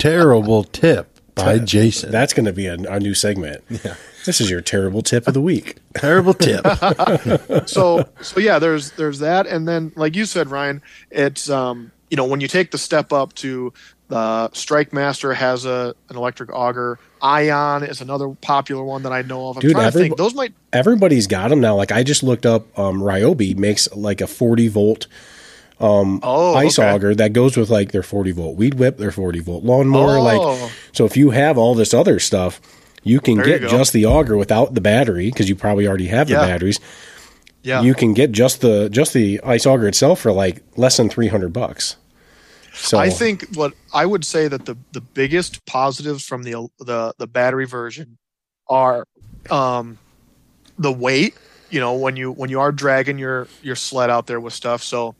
[0.00, 2.10] Terrible tip by Jason.
[2.10, 3.62] That's going to be a, a new segment.
[3.68, 3.94] Yeah.
[4.28, 5.76] This is your terrible tip of the week.
[5.96, 6.62] Terrible tip.
[7.66, 12.16] so so yeah there's there's that and then like you said ryan it's um you
[12.18, 13.72] know when you take the step up to
[14.08, 19.22] the strike master has a an electric auger ion is another popular one that i
[19.22, 21.76] know of i'm Dude, trying to every- think those might Everybody's got them now.
[21.76, 25.06] Like I just looked up, um, Ryobi makes like a 40 volt
[25.80, 26.90] um, oh ice okay.
[26.90, 30.18] auger that goes with like their 40 volt weed whip, their 40 volt lawnmower.
[30.18, 30.22] Oh.
[30.22, 32.60] Like, so if you have all this other stuff,
[33.08, 33.68] you can There get go.
[33.68, 36.78] just the auger without the battery because you probably already have the batteries.
[37.62, 41.08] yeah You can get just the just the ice auger itself for like less than
[41.08, 41.96] 300 bucks.
[42.74, 47.12] So I think what I would say that the the biggest positives from the the
[47.18, 48.18] the battery version
[48.68, 49.04] are
[49.50, 49.98] um
[50.78, 51.34] the weight,
[51.70, 54.82] you know, when you when you are dragging your your sled out there with stuff.
[54.82, 55.16] So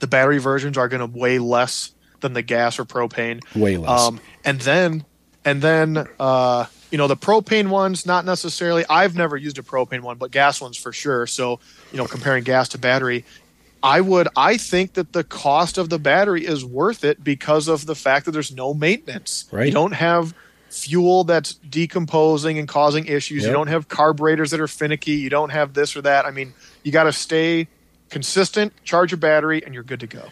[0.00, 3.40] the battery versions are going to weigh less than the gas or propane.
[3.56, 4.00] way less.
[4.08, 5.04] Um and then
[5.46, 8.84] and then uh you know the propane ones not necessarily.
[8.88, 11.26] I've never used a propane one but gas ones for sure.
[11.26, 11.58] So
[11.90, 13.24] you know comparing gas to battery
[13.82, 17.86] I would I think that the cost of the battery is worth it because of
[17.86, 19.46] the fact that there's no maintenance.
[19.50, 19.66] Right.
[19.66, 20.34] you don't have
[20.70, 23.42] fuel that's decomposing and causing issues.
[23.42, 23.48] Yep.
[23.48, 25.12] you don't have carburetors that are finicky.
[25.12, 26.24] You don't have this or that.
[26.26, 27.68] I mean you got to stay
[28.10, 30.28] consistent charge your battery and you're good to go.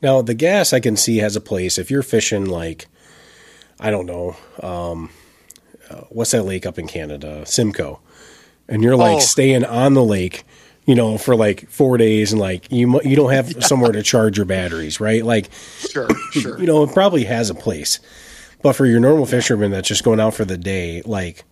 [0.00, 1.78] Now the gas I can see has a place.
[1.78, 2.86] If you're fishing like
[3.80, 5.10] I don't know, um,
[5.92, 8.00] uh, what's that lake up in Canada, Simcoe,
[8.68, 9.20] and you're like Oh.
[9.20, 10.44] staying on the lake,
[10.86, 14.36] you know, for like four days, and like you you don't have somewhere to charge
[14.36, 15.24] your batteries, right?
[15.24, 18.00] Like sure sure you know, it probably has a place,
[18.62, 21.44] but for your normal fisherman that's just going out for the day, like.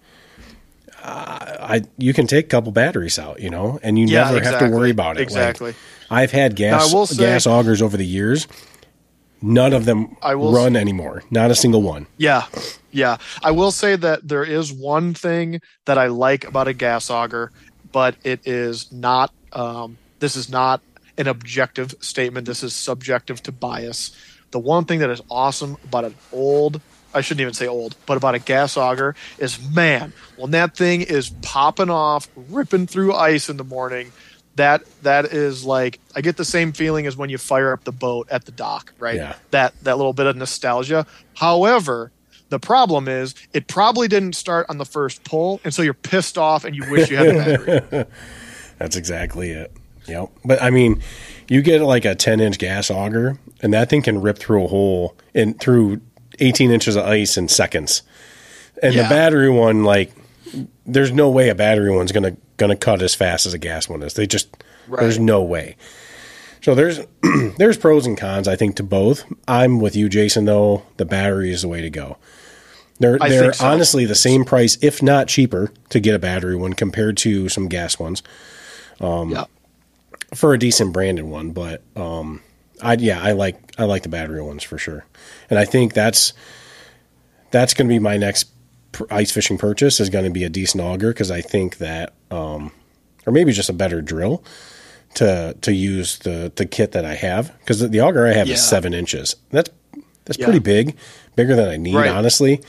[1.02, 4.44] Uh, I you can take a couple batteries out, you know, and you Yeah, never
[4.44, 5.20] have to worry about it.
[5.20, 5.74] Like, Exactly.
[6.10, 8.46] I've had gas Now, I will say- gas augers over the years.
[9.42, 11.22] None of them I will run anymore.
[11.30, 12.06] Not a single one.
[12.18, 12.46] Yeah,
[12.90, 13.16] yeah.
[13.42, 17.50] I will say that there is one thing that I like about a gas auger,
[17.92, 19.32] but it is not.
[19.52, 20.82] Um, this is not
[21.16, 22.46] an objective statement.
[22.46, 24.14] This is subjective to bias.
[24.50, 26.80] The one thing that is awesome about an old,
[27.14, 31.02] I shouldn't even say old, but about a gas auger is man, when that thing
[31.02, 34.12] is popping off, ripping through ice in the morning.
[34.60, 37.92] That that is like I get the same feeling as when you fire up the
[37.92, 39.16] boat at the dock, right?
[39.16, 39.36] Yeah.
[39.52, 41.06] that that little bit of nostalgia.
[41.34, 42.12] However,
[42.50, 46.36] the problem is it probably didn't start on the first pull, and so you're pissed
[46.36, 48.04] off and you wish you had a battery.
[48.78, 49.72] That's exactly it.
[50.06, 50.28] Yep.
[50.44, 51.00] But I mean,
[51.48, 54.68] you get like a 10 inch gas auger, and that thing can rip through a
[54.68, 56.02] hole and through
[56.38, 58.02] 18 inches of ice in seconds.
[58.82, 60.12] And the battery one, like,
[60.84, 62.12] there's no way a battery one's
[62.60, 64.14] gonna gonna cut as fast as a gas one is.
[64.14, 64.48] They just
[64.90, 65.02] Right.
[65.02, 65.76] There's no way.
[66.62, 67.00] So there's
[67.56, 69.24] there's pros and cons, I think, to both.
[69.46, 70.44] I'm with you, Jason.
[70.44, 72.18] Though the battery is the way to go.
[72.98, 73.66] They're I they're so.
[73.66, 77.68] honestly the same price, if not cheaper, to get a battery one compared to some
[77.68, 78.22] gas ones
[79.30, 79.44] yeah.
[80.34, 81.52] for a decent branded one.
[81.52, 82.42] But um,
[82.82, 85.06] I yeah, I like I like the battery ones for sure,
[85.48, 86.32] and I think that's
[87.52, 88.50] that's going to be my next
[89.10, 92.72] ice fishing purchase is going to be a decent auger because I think that um,
[93.26, 94.42] or maybe just a better drill
[95.14, 98.46] to to use the the kit that I have because the, the auger I have
[98.48, 98.54] Yeah.
[98.54, 99.36] is seven inches.
[99.50, 99.70] That's
[100.24, 100.44] that's Yeah.
[100.46, 100.96] pretty big,
[101.36, 102.10] bigger than I need Right.
[102.10, 102.60] honestly.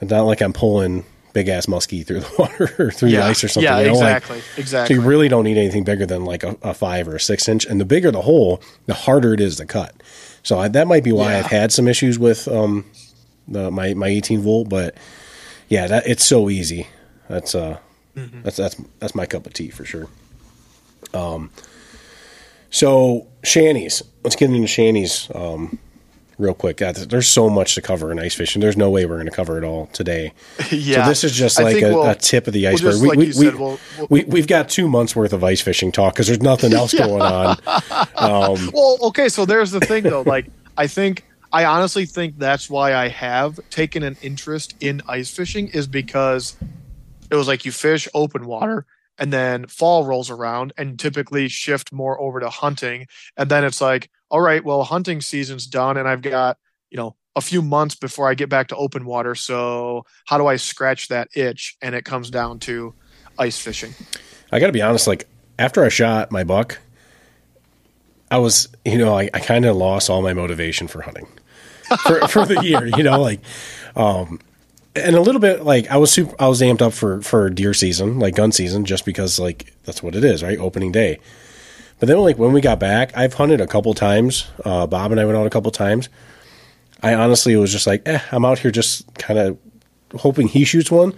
[0.00, 3.20] It's not like I'm pulling big ass muskie through the water or through Yeah.
[3.20, 3.64] the ice or something.
[3.70, 4.40] Yeah, you know, like- exactly.
[4.40, 4.96] so exactly.
[4.96, 7.64] you really don't need anything bigger than like a, a five or a six inch.
[7.66, 9.94] And the bigger the hole, the harder it is to cut.
[10.42, 11.36] So I, that might be why.
[11.36, 12.84] I've had some issues with um,
[13.46, 14.68] the, my my 18 volt.
[14.68, 14.94] But
[15.68, 16.88] yeah, that it's so easy.
[17.28, 17.78] That's uh,
[18.16, 18.42] Mm-hmm.
[18.42, 20.08] that's that's that's my cup of tea for sure.
[21.14, 21.50] Um,
[22.70, 24.02] so shanties.
[24.24, 25.78] Let's get into shanties um,
[26.36, 26.78] real quick.
[26.78, 28.60] God, there's so much to cover in ice fishing.
[28.60, 30.32] There's no way we're going to cover it all today.
[30.72, 31.04] yeah.
[31.04, 32.90] So this is just like a, we'll- a tip of the we'll iceberg.
[32.92, 35.44] just, we, like we, we, said, we'll, we'll, we we've got two months worth of
[35.44, 37.56] ice fishing talk because there's nothing else going on.
[38.16, 40.22] Um, Well, okay, so there's the thing though.
[40.22, 40.46] Like,
[40.76, 45.68] I think I honestly think that's why I have taken an interest in ice fishing
[45.68, 46.56] is because
[47.30, 48.84] it was like you fish open water
[49.18, 53.06] and then fall rolls around and typically shift more over to hunting.
[53.36, 56.58] And then it's like all right well hunting season's done and i've got
[56.90, 59.34] you know a few months before i get back to open water.
[59.34, 61.76] So how do i scratch that itch?
[61.80, 62.94] And it comes down to
[63.38, 63.94] ice fishing.
[64.52, 65.06] I got to be honest.
[65.06, 65.26] Like
[65.58, 66.78] after I shot my buck,
[68.30, 71.26] I was, you know, I, I kind of lost all my motivation for hunting
[72.06, 72.86] for, for the year.
[72.86, 73.40] You know, like,
[73.96, 74.40] um,
[74.96, 77.74] and a little bit like I was super, I was amped up for for deer
[77.74, 80.58] season, like gun season, just because like that's what it is, right?
[80.58, 81.18] Opening day.
[82.00, 84.46] But then, like when we got back, I've hunted a couple times.
[84.64, 86.08] Uh, Bob and I went out a couple times.
[87.02, 89.58] I honestly was just like, eh, I'm out here just kind of
[90.16, 91.12] hoping he shoots one,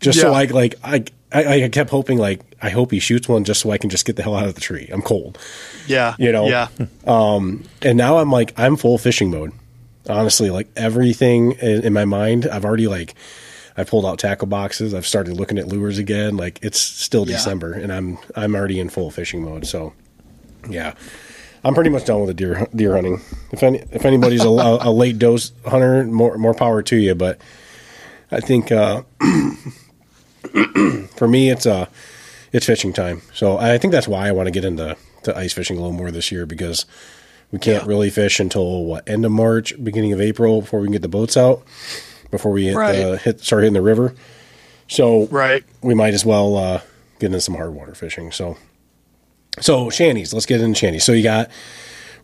[0.00, 0.38] just so Yeah.
[0.38, 3.70] I like I, I I kept hoping like I hope he shoots one just so
[3.70, 4.88] I can just get the hell out of the tree.
[4.92, 5.38] I'm cold,
[5.86, 6.68] yeah You know, yeah
[7.06, 9.52] Um, and now I'm like I'm full fishing mode.
[10.08, 13.14] Honestly, like everything in, in my mind, I've already like
[13.76, 14.94] I pulled out tackle boxes.
[14.94, 16.36] I've started looking at lures again.
[16.36, 17.36] Like it's still Yeah.
[17.36, 19.66] December, and I'm I'm already in full fishing mode.
[19.66, 19.92] So,
[20.68, 20.94] yeah,
[21.64, 23.20] I'm pretty much done with the deer deer hunting.
[23.50, 27.14] If any if anybody's a, a, late dose hunter, more more power to you.
[27.14, 27.40] But
[28.30, 29.02] I think uh,
[31.16, 31.86] for me, it's uh
[32.52, 33.22] it's fishing time.
[33.32, 35.96] So I think that's why I want to get into to ice fishing a little
[35.96, 36.86] more this year because
[37.54, 37.88] we can't Yeah.
[37.88, 41.08] really fish until what end of March, beginning of April before we can get the
[41.08, 41.62] boats out
[42.32, 44.12] before we hit the, hit start hitting the river.
[44.88, 46.80] So right we might as well uh,
[47.20, 48.32] get into some hard water fishing.
[48.32, 48.56] So,
[49.60, 50.34] so shanties.
[50.34, 51.04] Let's get into shanties.
[51.04, 51.48] So you got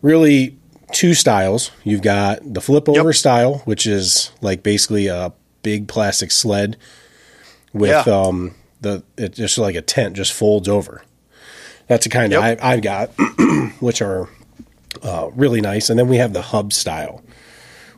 [0.01, 0.57] really
[0.91, 1.71] two styles.
[1.85, 3.15] You've got the flip over Yep.
[3.15, 5.31] style, which is like basically a
[5.63, 6.75] big plastic sled
[7.71, 8.13] with Yeah.
[8.27, 11.03] um the it just like a tent just folds over.
[11.87, 12.39] That's the kind Yep.
[12.59, 13.07] of I, I've got,
[13.79, 14.27] which are
[15.03, 15.89] uh, really nice.
[15.89, 17.23] And then we have the hub style.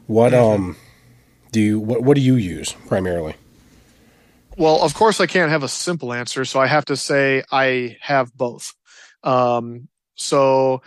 [0.07, 0.33] What Mm-hmm.
[0.33, 0.75] um
[1.51, 3.35] do you what what do you use primarily?
[4.57, 7.97] Well, of course, I can't have a simple answer, so I have to say I
[8.01, 8.73] have both.
[9.23, 10.81] Um, so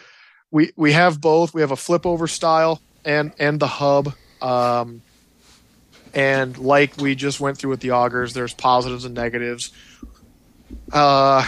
[0.50, 1.52] we we have both.
[1.54, 4.12] We have a flip over style and and the hub.
[4.40, 5.02] Um,
[6.14, 9.72] and like we just went through with the augers, there's positives and negatives.
[10.92, 11.44] Uh,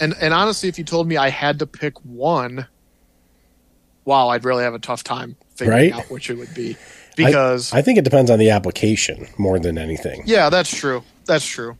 [0.00, 2.66] and and honestly, if you told me I had to pick one,
[4.04, 5.92] wow, I'd really have a tough time figuring Right?
[5.92, 6.76] out which it would be
[7.16, 10.22] because I think it depends on the application more than anything.
[10.26, 11.02] yeah, that's true.
[11.26, 11.76] That's true.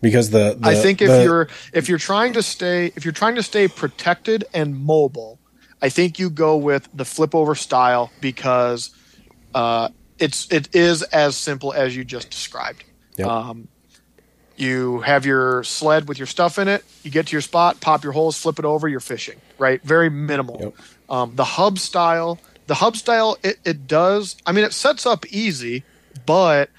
[0.00, 3.12] Because the, the I think if the- you're if you're trying to stay if you're
[3.12, 5.38] trying to stay protected and mobile,
[5.80, 8.90] I think you go with the flip over style because
[9.54, 12.84] uh, it's it is as simple as you just described.
[13.16, 13.26] Yep.
[13.28, 13.68] Um,
[14.56, 16.84] you have your sled with your stuff in it.
[17.02, 18.86] You get to your spot, pop your holes, flip it over.
[18.88, 19.82] You're fishing, right?
[19.82, 20.58] Very minimal.
[20.60, 20.74] Yep.
[21.08, 24.36] Um, the hub style, the hub style, it, it does.
[24.46, 25.84] I mean, it sets up easy,
[26.26, 26.70] but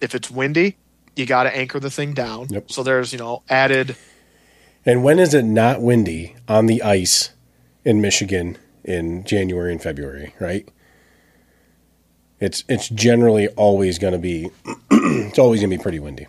[0.00, 0.76] if it's windy,
[1.16, 2.48] you got to anchor the thing down.
[2.50, 2.70] Yep.
[2.70, 3.96] So there's you know added.
[4.84, 7.30] and when is it not windy on the ice
[7.84, 10.68] in Michigan in January and February, right?
[12.40, 14.50] It's it's generally always going to be
[14.90, 16.26] it's always going to be pretty windy.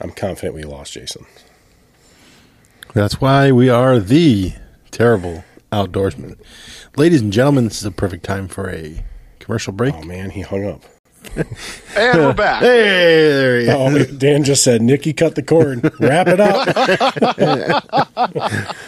[0.00, 1.26] I'm confident we lost Jason.
[2.92, 4.52] That's why we are the
[4.90, 6.36] terrible outdoorsmen.
[6.96, 9.04] Ladies and gentlemen, this is a perfect time for a
[9.38, 9.94] commercial break.
[9.94, 10.82] Oh man, he hung up.
[11.96, 12.60] And we're back.
[12.60, 15.82] Hey, there you Oh, Dan just said, Nikki, cut the cord.
[15.98, 16.68] Wrap it up.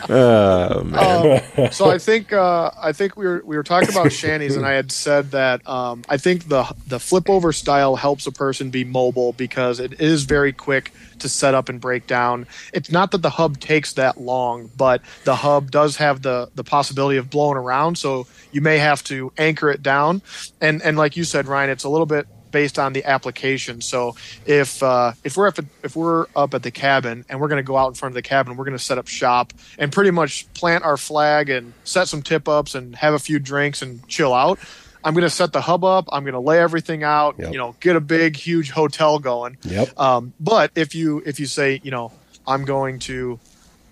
[1.72, 4.72] so I think uh, I think we were we were talking about shanties, and I
[4.72, 8.84] had said that um, I think the the flip over style helps a person be
[8.84, 12.47] mobile because it is very quick to set up and break down.
[12.72, 16.64] It's not that the hub takes that long, but the hub does have the the
[16.64, 20.22] possibility of blowing around, so you may have to anchor it down.
[20.61, 23.80] And and like you said, Ryan, it's a little bit based on the application.
[23.80, 24.14] So
[24.46, 27.62] if uh, if we're up at, if we're up at the cabin and we're going
[27.62, 29.90] to go out in front of the cabin, we're going to set up shop and
[29.90, 33.82] pretty much plant our flag and set some tip ups and have a few drinks
[33.82, 34.59] and chill out.
[35.05, 36.09] I'm going to set the hub up.
[36.12, 37.34] I'm going to lay everything out.
[37.38, 37.53] Yep.
[37.53, 39.57] You know, get a big, huge hotel going.
[39.62, 39.98] Yep.
[39.98, 42.12] Um, but if you if you say, you know,
[42.46, 43.40] I'm going to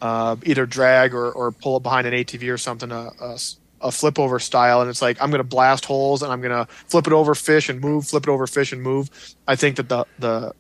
[0.01, 3.39] uh, either drag or, or pull it behind an ATV or something, a, a,
[3.81, 6.55] a flip over style, and it's like I'm going to blast holes and I'm going
[6.67, 9.11] to flip it over, fish and move, flip it over, fish and move.
[9.49, 10.53] I think that the the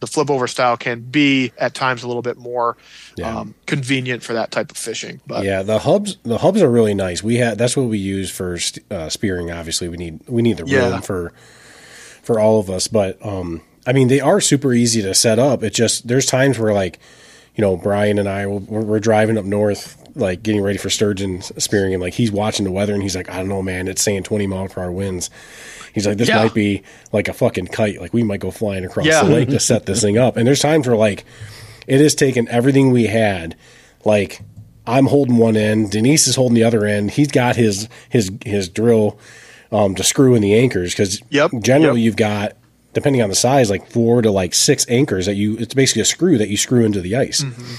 [0.00, 2.76] the flip over style can be at times a little bit more
[3.16, 3.36] Yeah.
[3.36, 5.20] um, convenient for that type of fishing.
[5.26, 7.20] But Yeah, the hubs the hubs are really nice.
[7.20, 9.50] We had that's what we use for st- uh, spearing.
[9.50, 11.00] Obviously, we need we need the room Yeah.
[11.00, 11.32] for
[12.22, 12.86] for all of us.
[12.86, 15.64] But um, I mean, they are super easy to set up.
[15.64, 17.00] It just there's times where like
[17.56, 21.40] you know Brian and I we're, we're driving up north, like getting ready for sturgeon
[21.42, 24.02] spearing, and like he's watching the weather, and he's like, I don't know, man, it's
[24.02, 25.30] saying 20 mile per hour winds.
[25.94, 26.36] He's like, this Yeah.
[26.42, 28.00] might be like a fucking kite.
[28.00, 29.24] Like we might go flying across Yeah.
[29.24, 30.36] the lake to set this thing up.
[30.36, 31.24] And there's times where like
[31.86, 33.56] it has taken everything we had,
[34.04, 34.42] like
[34.86, 37.12] I'm holding one end, Denise is holding the other end.
[37.12, 39.18] He's got his his his drill
[39.72, 42.04] um, to screw in the anchors because Yep, generally yep.
[42.04, 42.52] you've got
[42.94, 46.06] depending on the size like four to like six anchors that you it's basically a
[46.06, 47.42] screw that you screw into the ice.
[47.42, 47.74] Mm-hmm.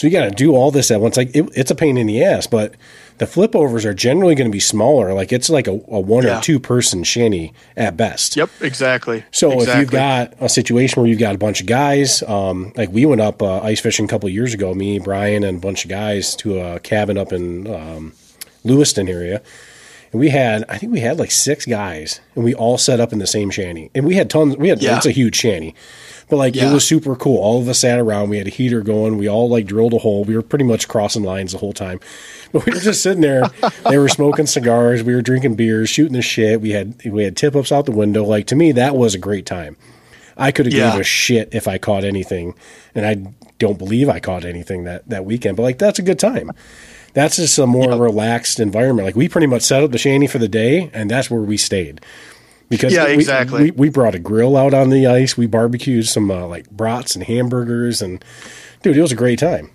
[0.00, 1.18] So you got to do all this at once.
[1.18, 2.72] Like it, it's a pain in the ass, but
[3.18, 5.12] the flip overs are generally going to be smaller.
[5.12, 6.38] Like it's like a, a one Yeah.
[6.38, 8.34] or two person shanty at best.
[8.34, 9.24] yep, exactly.
[9.30, 9.72] So exactly.
[9.74, 13.04] if you've got a situation where you've got a bunch of guys, um, like we
[13.04, 15.84] went up uh, ice fishing a couple of years ago, me, Brian, and a bunch
[15.84, 18.14] of guys to a cabin up in um,
[18.64, 19.42] Lewiston area,
[20.12, 23.12] and we had I think we had like six guys, and we all set up
[23.12, 24.56] in the same shanty, and we had tons.
[24.56, 24.96] We had Yeah.
[24.96, 25.74] it's a huge shanty.
[26.28, 26.70] But like Yeah.
[26.70, 27.38] it was super cool.
[27.38, 28.28] All of us sat around.
[28.30, 29.18] We had a heater going.
[29.18, 30.22] We all like drilled a hole.
[30.24, 31.98] We were pretty much crossing lines the whole time.
[32.52, 33.42] But we were just sitting there.
[33.88, 35.04] they were smoking cigars.
[35.04, 36.60] We were drinking beers, shooting the shit.
[36.60, 38.24] We had we had tip ups out the window.
[38.24, 39.76] Like to me, that was a great time.
[40.36, 40.90] I could have Yeah.
[40.92, 42.54] gave a shit if I caught anything,
[42.94, 43.18] and I
[43.60, 45.56] don't believe I caught anything that that weekend.
[45.56, 46.50] But like that's a good time.
[47.12, 49.06] That's just a more relaxed environment.
[49.06, 51.56] Like we pretty much set up the shanty for the day, and that's where we
[51.56, 52.00] stayed.
[52.68, 53.64] Because Yeah, we- exactly.
[53.64, 55.36] We, we brought a grill out on the ice.
[55.36, 58.24] We barbecued some uh, like brats and hamburgers, and
[58.82, 59.70] dude, it was a great time.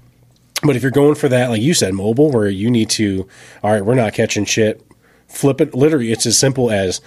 [0.63, 3.27] But if you're going for that, like you said, mobile, where you need to,
[3.61, 4.81] all right, we're not catching shit.
[5.27, 5.75] Flip it.
[5.75, 7.01] Literally, it's as simple as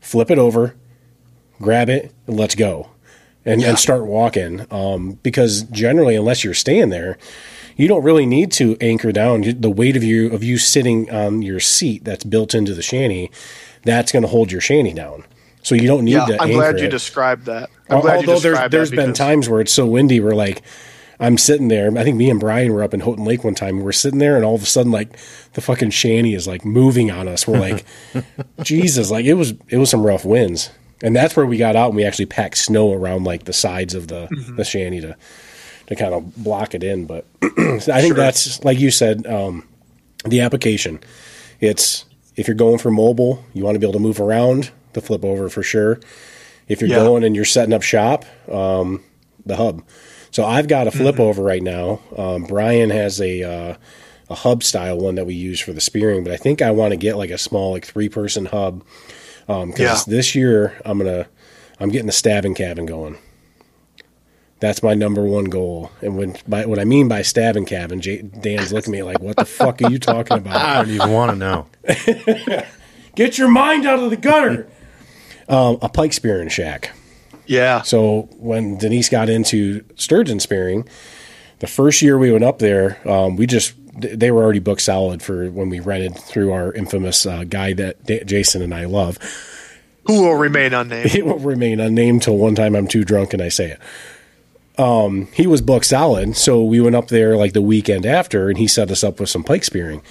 [0.00, 0.76] flip it over,
[1.60, 2.90] grab it, and let's go,
[3.44, 3.70] and, Yeah.
[3.70, 4.64] and start walking.
[4.70, 7.18] Um, because generally, unless you're staying there,
[7.76, 11.42] you don't really need to anchor down the weight of you of you sitting on
[11.42, 13.30] your seat that's built into the shanty.
[13.82, 15.24] That's going to hold your shanty down.
[15.62, 16.42] So you don't need yeah, to.
[16.42, 16.90] I'm glad you it.
[16.90, 17.70] described that.
[17.88, 20.62] I'm glad you Although there's there's been because- times where it's so windy, we're like
[21.20, 21.96] I'm sitting there.
[21.96, 23.80] I think me and Brian were up in Houghton Lake one time.
[23.80, 25.16] We're sitting there, and all of a sudden, like
[25.52, 27.46] the fucking shanty is like moving on us.
[27.46, 27.84] We're like,
[28.62, 29.10] Jesus!
[29.10, 30.70] Like it was it was some rough winds,
[31.02, 33.94] and that's where we got out and we actually packed snow around like the sides
[33.94, 34.56] of the Mm-hmm.
[34.56, 35.16] the shanty to
[35.86, 37.06] to kind of block it in.
[37.06, 39.66] But I think that's like you said, um,
[40.24, 41.00] the application.
[41.60, 42.04] It's
[42.36, 44.70] if you're going for mobile, you want to be able to move around.
[44.94, 45.98] The flip over for sure.
[46.68, 46.96] If you're Yeah.
[46.96, 49.02] going and you're setting up shop, um,
[49.44, 49.82] the hub.
[50.30, 52.00] So I've got a flip over right now.
[52.16, 53.76] Um, Brian has a uh,
[54.30, 56.92] a hub style one that we use for the spearing, but I think I want
[56.92, 58.82] to get like a small like three person hub
[59.46, 59.98] because Yeah.
[60.06, 61.26] this year I'm gonna
[61.78, 63.18] I'm getting the stabbing cabin going.
[64.64, 65.90] That's my number one goal.
[66.00, 69.20] And when by what I mean by stabbing cabin, J- Dan's looking at me like,
[69.20, 71.66] "What the fuck are you talking about?" I don't even want to know.
[73.14, 74.66] Get your mind out of the gutter.
[75.48, 76.92] um, a pike spearing shack.
[77.46, 80.88] Yeah, So when Denise got into sturgeon spearing,
[81.58, 85.22] the first year we went up there, um, we just they were already booked solid
[85.22, 89.18] for when we rented through our infamous uh, guide that Da- Jason and I love.
[90.06, 91.10] who will remain unnamed?
[91.14, 93.80] It will remain unnamed till one time I'm too drunk and I say it.
[94.76, 98.58] Um, he was booked solid, so we went up there like the weekend after, and
[98.58, 100.02] he set us up with some pike spearing.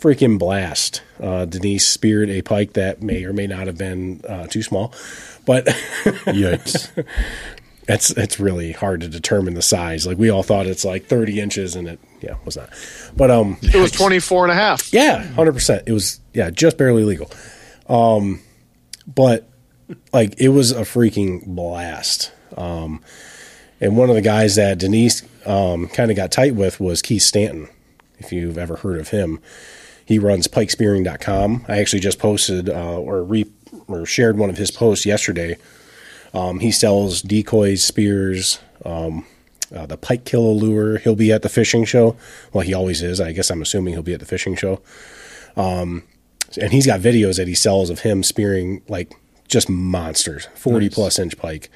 [0.00, 1.02] Freaking blast!
[1.20, 4.92] Uh, Denise speared a pike that may or may not have been uh, too small,
[5.44, 5.64] but
[6.26, 6.90] Yikes.
[7.88, 10.06] it's it's really hard to determine the size.
[10.06, 12.70] Like we all thought it's like 30 inches, and it yeah was not.
[13.16, 14.92] But um, It was 24 and a half.
[14.92, 15.84] yeah, hundred percent.
[15.86, 17.30] It was yeah, just barely legal.
[17.88, 18.40] Um,
[19.06, 19.48] but
[20.12, 22.30] like it was a freaking blast.
[22.56, 23.02] Um,
[23.80, 27.22] and one of the guys that Denise um, kind of got tight with was Keith
[27.22, 27.68] Stanton.
[28.18, 29.40] If you've ever heard of him,
[30.04, 31.66] he runs pikespearing.com.
[31.68, 33.46] I actually just posted uh, or re
[33.86, 35.56] or shared one of his posts yesterday.
[36.34, 39.24] Um, he sells decoys, spears, um,
[39.74, 40.98] uh, the pike killer lure.
[40.98, 42.16] He'll be at the fishing show.
[42.52, 43.20] Well, he always is.
[43.20, 44.80] I guess I'm assuming he'll be at the fishing show.
[45.56, 46.02] Um,
[46.60, 49.12] and he's got videos that he sells of him spearing like
[49.48, 50.94] just monsters, 40 Nice.
[50.94, 51.70] plus inch pike.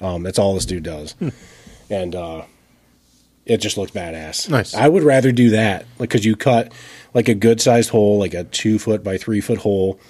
[0.00, 1.14] Um, that's all this dude does.
[1.90, 2.44] And uh,
[3.46, 4.48] it just looks badass.
[4.48, 4.74] Nice.
[4.74, 6.72] I would rather do that like because you cut
[7.12, 10.00] like a good sized hole, like a two foot by three foot hole,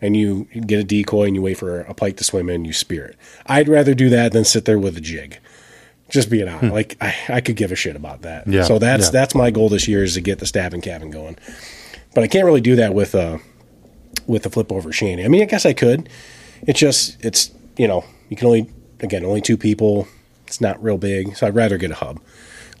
[0.00, 2.66] and you get a decoy and you wait for a pike to swim in and
[2.66, 3.16] you spear it.
[3.46, 5.38] I'd rather do that than sit there with a jig.
[6.08, 8.44] Just being out, like I, I could give a shit about that.
[8.44, 8.52] Hmm.
[8.52, 9.10] Yeah, So that's yeah.
[9.10, 11.36] that's my goal this year is to get the stabbing cabin going,
[12.14, 13.36] but I can't really do that with uh
[14.26, 15.24] with the flip over shanty.
[15.24, 16.08] I mean, I guess I could.
[16.62, 18.70] It's just it's you know you can only
[19.00, 20.08] again only two people.
[20.46, 22.20] It's not real big, so I'd rather get a hub,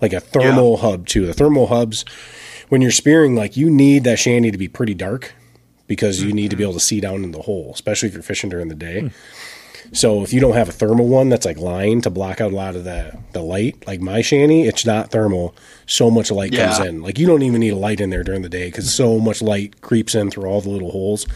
[0.00, 1.26] like a thermal hub too.
[1.26, 2.04] The thermal hubs,
[2.70, 5.34] when you're spearing, like you need that shanty to be pretty dark
[5.86, 6.70] because you need to be mm-hmm.
[6.70, 9.00] able to see down in the hole, especially if you're fishing during the day.
[9.00, 9.08] Hmm.
[9.92, 12.56] So if you don't have a thermal one that's like lined to block out a
[12.56, 15.54] lot of the the light, like my shanty, it's not thermal.
[15.86, 17.02] So much light comes in.
[17.02, 19.40] Like you don't even need a light in there during the day because so much
[19.40, 21.26] light creeps in through all the little holes.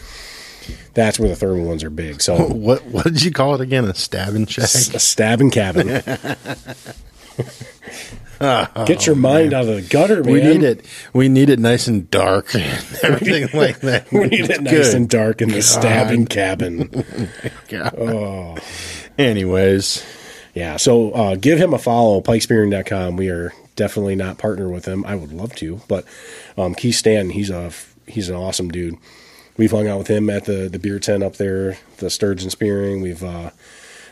[0.93, 2.21] That's where the thermal ones are big.
[2.21, 3.85] So What what did you call it again?
[3.85, 4.65] A stabbing check?
[4.65, 5.87] a stabbing cabin.
[8.85, 10.33] Get your mind out of the gutter, man.
[10.33, 10.85] We need it.
[11.13, 12.63] We need it nice and dark and
[13.01, 14.11] everything like that.
[14.11, 14.95] We need it nice Good.
[14.95, 17.05] and dark in the stabbing cabin.
[17.97, 18.57] Oh.
[19.17, 20.03] Anyways,
[20.55, 23.15] Yeah, so uh, give him a follow, pikespearing.com.
[23.15, 25.05] We are definitely not partner with him.
[25.05, 26.03] I would love to, but
[26.57, 27.71] um, Keith Stanton, he's a
[28.07, 28.97] he's an awesome dude.
[29.57, 33.01] We've hung out with him at the the beer tent up there, the sturgeon spearing.
[33.01, 33.51] We've uh,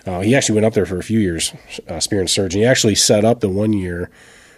[0.06, 1.54] uh, he actually went up there for a few years
[1.88, 2.62] uh, spearing sturgeon.
[2.62, 4.10] He actually set up the one year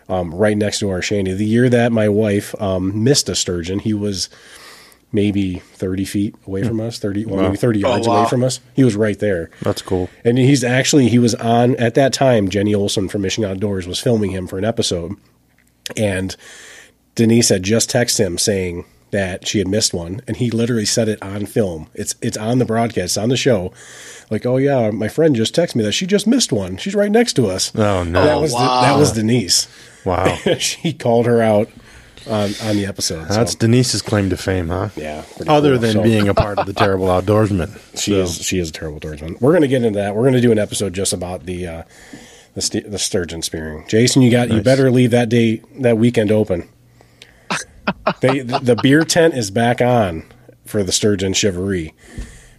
[0.10, 1.34] um, right next to our shanty.
[1.34, 4.30] The year that my wife um, missed a sturgeon, he was
[5.14, 8.22] maybe thirty feet away from us, thirty well, maybe thirty Oh, yards wow.
[8.22, 8.60] away from us.
[8.74, 9.50] He was right there.
[9.62, 10.10] that's cool.
[10.26, 12.50] And he's actually he was on at that time.
[12.50, 15.16] Jenny Olson from Michigan Outdoors was filming him for an episode,
[15.96, 16.36] and
[17.16, 21.08] Denise had just texted him saying that she had missed one, and he literally said
[21.08, 21.88] it on film.
[21.94, 23.72] It's it's on the broadcast on the show.
[24.30, 26.76] Like, oh yeah, my friend just texted me that she just missed one.
[26.78, 27.72] She's right next to us.
[27.76, 28.24] Oh, no.
[28.26, 28.82] that was wow.
[28.82, 29.68] that was Denise.
[30.04, 30.36] Wow.
[30.60, 31.70] she called her out
[32.28, 33.28] on on the episode.
[33.28, 34.90] so, That's Denise's claim to fame, huh?
[34.96, 35.24] yeah.
[35.48, 35.80] Other cool.
[35.80, 37.80] than So- being a part of the terrible outdoorsman.
[37.98, 39.40] She So, is she is a terrible outdoorsman.
[39.40, 40.16] We're going to get into that.
[40.16, 41.84] We're going to do an episode just about the uh,
[42.56, 43.86] the, st- the sturgeon spearing.
[43.88, 46.68] Jason, you got you better leave that day that weekend open.
[48.22, 50.24] They, the, the beer tent is back on
[50.66, 51.94] for the sturgeon Shivaree.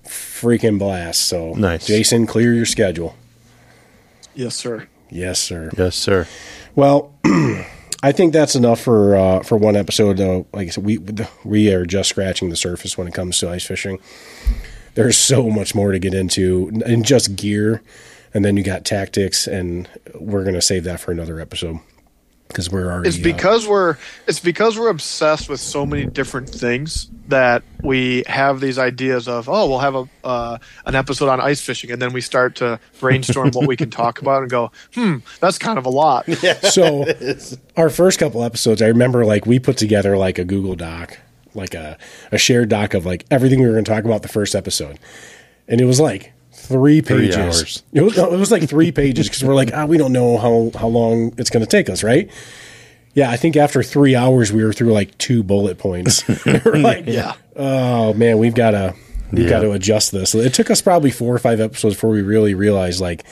[0.05, 1.23] Freaking blast!
[1.23, 1.87] So Nice.
[1.87, 3.17] Jason, clear your schedule.
[4.35, 4.89] Yes, sir.
[5.11, 5.71] Yes, sir.
[5.79, 6.27] Yes, sir.
[6.75, 7.15] Well,
[8.03, 10.19] I think that's enough for uh, for one episode.
[10.19, 10.99] Though, like I said, we
[11.45, 13.99] we are just scratching the surface when it comes to ice fishing.
[14.95, 17.83] There's so much more to get into, and just gear,
[18.35, 21.79] and then you got tactics, and we're gonna save that for another episode
[22.49, 23.09] because we're already.
[23.09, 28.23] It's uh, because we're it's because we're obsessed with so many different things that we
[28.27, 32.01] have these ideas of oh we'll have a uh, an episode on ice fishing and
[32.01, 35.79] then we start to brainstorm what we can talk about and go hmm that's kind
[35.79, 37.07] of a lot Yeah, so
[37.79, 41.19] our first couple episodes i remember like we put together like a google doc
[41.55, 41.97] like a,
[42.31, 44.99] a shared doc of like everything we were going to talk about the first episode
[45.67, 46.34] and it was like
[46.67, 47.83] three Three pages hours.
[47.93, 50.39] it was, no, it was like three pages because we're like ah, we don't know
[50.39, 52.31] how, how long it's going to take us right
[53.15, 57.07] yeah i think after three hours we were through like two bullet points we're like
[57.07, 57.35] Yeah.
[57.57, 58.95] oh man we've got to
[59.31, 59.51] we've Yeah.
[59.51, 62.55] got to adjust this it took us probably four or five episodes before we really
[62.55, 63.25] realized like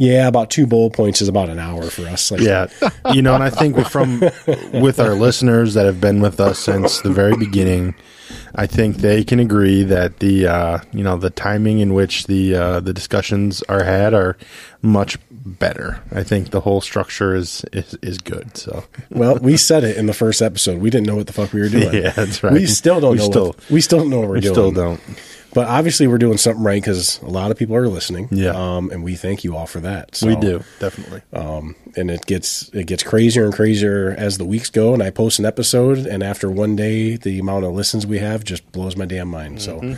[0.00, 2.30] yeah, about two bullet points is about an hour for us.
[2.30, 2.68] Like, Yeah,
[3.12, 4.20] you know, and I think from
[4.72, 7.96] with our listeners that have been with us since the very beginning,
[8.54, 12.54] I think they can agree that the uh, you know the timing in which the
[12.54, 14.36] uh, the discussions are had are
[14.82, 16.00] much better.
[16.12, 18.56] I think the whole structure is is, is good.
[18.56, 20.78] So Well, we said it in the first episode.
[20.80, 21.94] We didn't know what the fuck we were doing.
[22.02, 22.52] Yeah, that's right.
[22.52, 23.30] We still don't We know.
[23.30, 24.54] still- what, we still don't know what we're we doing.
[24.54, 25.00] still don't.
[25.54, 28.28] But obviously, we're doing something right because a lot of people are listening.
[28.30, 28.50] Yeah.
[28.50, 30.14] Um, and we thank you all for that.
[30.14, 31.22] So, We do definitely.
[31.32, 34.92] Um, and it gets it gets crazier and crazier as the weeks go.
[34.92, 38.44] And I post an episode, and after one day, the amount of listens we have
[38.44, 39.62] just blows my damn mind.
[39.62, 39.96] So,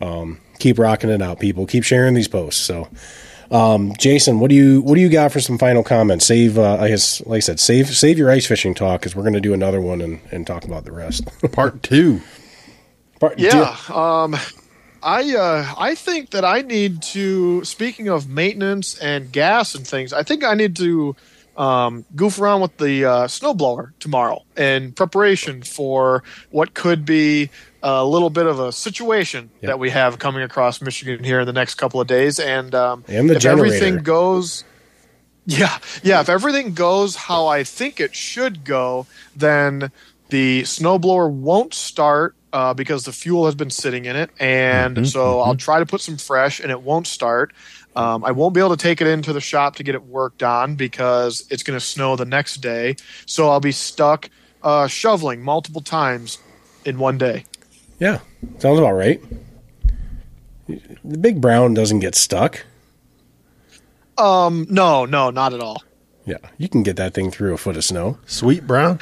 [0.00, 1.66] um, keep rocking it out, people.
[1.66, 2.60] Keep sharing these posts.
[2.60, 2.88] So.
[3.52, 6.24] Um, Jason, what do you what do you got for some final comments?
[6.24, 9.24] Save, uh, I guess, like I said, save save your ice fishing talk because we're
[9.24, 11.24] going to do another one and, and talk about the rest.
[11.50, 12.20] Part two.
[13.18, 14.36] Part- yeah um
[15.02, 17.64] I uh, I think that I need to.
[17.64, 21.16] Speaking of maintenance and gas and things, I think I need to
[21.56, 27.50] um, goof around with the uh, snowblower tomorrow in preparation for what could be
[27.82, 29.68] a little bit of a situation Yep.
[29.68, 32.38] that we have coming across Michigan here in the next couple of days.
[32.38, 34.64] And um, And the if everything goes,
[35.46, 39.90] yeah, yeah, if everything goes how I think it should go, then
[40.28, 45.40] the snowblower won't start uh, because the fuel has been sitting in it, and so
[45.40, 47.52] I'll try to put some fresh, and it won't start.
[47.96, 50.42] Um, I won't be able to take it into the shop to get it worked
[50.42, 52.96] on because it's going to snow the next day.
[53.26, 54.30] So I'll be stuck
[54.62, 56.38] uh, shoveling multiple times
[56.84, 57.46] in one day.
[57.98, 58.20] Yeah,
[58.58, 59.20] sounds about right.
[60.68, 62.64] The big brown doesn't get stuck.
[64.16, 65.82] Um, no, no, not at all.
[66.26, 68.18] Yeah, you can get that thing through a foot of snow.
[68.26, 69.00] Sweet Brown,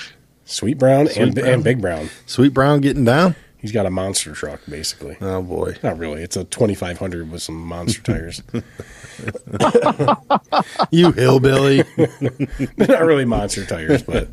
[0.51, 1.49] Sweet brown and Brown.
[1.49, 2.09] and big brown.
[2.27, 3.35] Sweet Brown getting down.
[3.59, 5.17] He's got a monster truck, basically.
[5.21, 6.23] Oh boy, Not really.
[6.23, 8.43] It's a 2500 with some monster tires.
[10.91, 11.85] you hillbilly.
[12.77, 14.29] Not really monster tires, but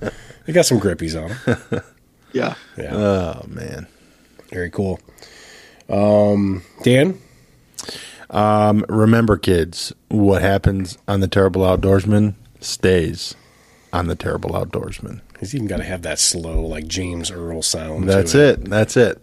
[0.46, 1.36] they got some grippies on
[1.72, 1.82] them.
[2.34, 2.56] Yeah.
[2.78, 3.88] Yeah, oh man.
[4.52, 5.00] very cool.
[5.90, 7.18] Um, Dan,
[8.30, 13.36] Um, remember, kids, what happens on the Terrible Outdoorsman stays
[13.94, 15.22] on the Terrible Outdoorsman.
[15.40, 18.08] He's even got to have that slow, like James Earl sound.
[18.08, 18.66] to That's it.
[18.66, 19.22] That's it.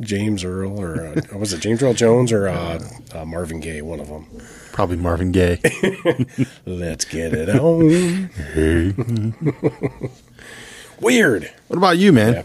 [0.00, 2.80] James Earl, or uh, was it James Earl Jones or uh,
[3.12, 3.80] uh, Marvin Gaye?
[3.82, 4.26] One of them.
[4.72, 5.60] Probably Marvin Gaye.
[6.66, 8.30] Let's get it on.
[11.00, 11.50] Weird.
[11.68, 12.34] what about you, man?
[12.34, 12.42] Yeah.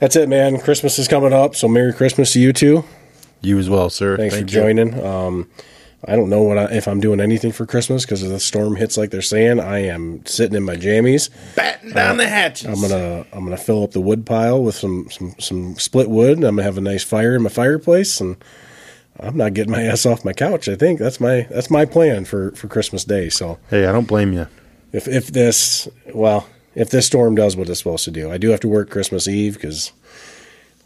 [0.00, 0.60] That's it, man.
[0.60, 2.84] Christmas is coming up, so Merry Christmas to you too.
[3.40, 4.16] You as well, sir.
[4.16, 4.62] Thanks Thank for you.
[4.62, 5.04] joining.
[5.04, 5.48] Um,
[6.04, 8.76] I don't know what I, if I'm doing anything for Christmas because if the storm
[8.76, 9.58] hits like they're saying.
[9.58, 11.28] I am sitting in my jammies.
[11.56, 12.66] batting down uh, the hatches.
[12.68, 16.36] I'm gonna I'm gonna fill up the wood pile with some some some split wood.
[16.38, 18.36] And I'm gonna have a nice fire in my fireplace, and
[19.18, 20.68] I'm not getting my ass off my couch.
[20.68, 23.28] I think that's my that's my plan for for Christmas Day.
[23.28, 24.46] So Hey, I don't blame you.
[24.92, 26.46] if if this well
[26.76, 29.26] if this storm does what it's supposed to do, I do have to work Christmas
[29.26, 29.90] Eve because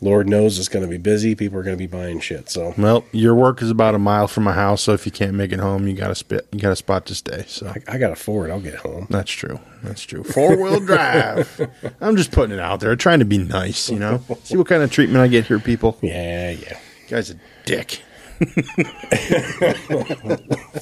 [0.02, 1.36] Lord knows it's going to be busy.
[1.36, 2.50] People are going to be buying shit.
[2.50, 5.34] So Well, your work is about a mile from my house, so if you can't
[5.34, 6.48] make it home, you got a spit.
[6.50, 7.44] You got a spot to stay.
[7.46, 8.50] So I, I got a Ford.
[8.50, 9.06] I'll get home.
[9.08, 9.60] that's true.
[9.84, 10.24] That's true.
[10.24, 11.70] Four wheel drive.
[12.00, 13.88] I'm just putting it out there, trying to be nice.
[13.88, 15.96] You know, see what kind of treatment I get here, people.
[16.02, 16.78] Yeah, yeah.
[17.04, 18.02] You Guy's a dick.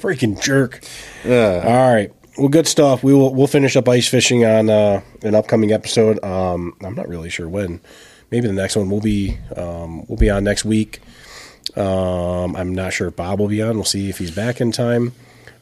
[0.01, 0.83] Freaking jerk.
[1.27, 2.11] All right.
[2.39, 3.03] Well, good stuff.
[3.03, 6.23] We will we'll finish up ice fishing on uh, an upcoming episode.
[6.25, 7.81] Um, I'm not really sure when.
[8.31, 11.01] Maybe the next one will be um, we'll be on next week.
[11.77, 13.77] Um, I'm not sure if Bob will be on.
[13.77, 15.13] We'll see if he's back in time.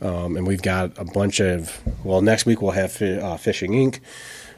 [0.01, 4.01] Um, and we've got a bunch of well, next week we'll have uh, Fishing Inc.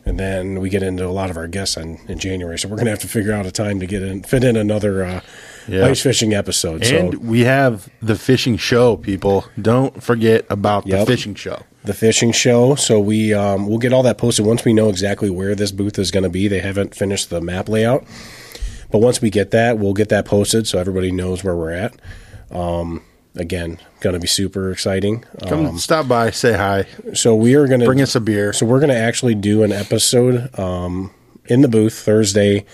[0.07, 2.79] And then we get into a lot of our guests on, in January, so we're
[2.79, 5.21] gonna have to figure out a time to get in, fit in another uh,
[5.69, 5.85] Yeah.
[5.87, 6.83] ice fishing episode.
[6.87, 9.45] And so we have the fishing show, people.
[9.61, 11.65] Don't forget about the fishing show.
[11.85, 12.75] The fishing show.
[12.75, 15.99] So we um, we'll get all that posted once we know exactly where this booth
[15.99, 16.49] is going to be.
[16.49, 18.05] They haven't finished the map layout,
[18.91, 21.95] but once we get that, we'll get that posted so everybody knows where we're at.
[22.51, 23.03] Um,
[23.37, 25.25] again, going to be super exciting.
[25.47, 28.53] Come Um, stop by, say hi, so we are going to bring us a beer.
[28.53, 31.13] So we're going to actually do an episode um,
[31.47, 32.67] in the booth Thursday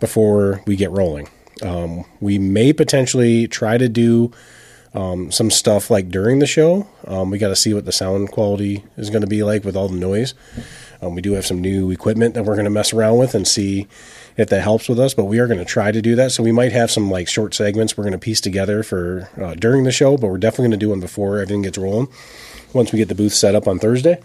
[0.00, 1.28] before we get rolling.
[1.62, 4.32] Um, we may potentially try to do
[4.94, 6.86] um, some stuff like during the show.
[7.06, 9.76] Um, we got to see what the sound quality is going to be like with
[9.76, 10.34] all the noise.
[11.02, 13.46] Um, we do have some new equipment that we're going to mess around with and
[13.46, 13.88] see
[14.36, 15.14] if that helps with us.
[15.14, 16.32] But we are going to try to do that.
[16.32, 19.54] So we might have some like short segments we're going to piece together for uh,
[19.54, 20.16] during the show.
[20.16, 22.08] But we're definitely going to do one before everything gets rolling.
[22.72, 24.20] Once we get the booth set up on Thursday.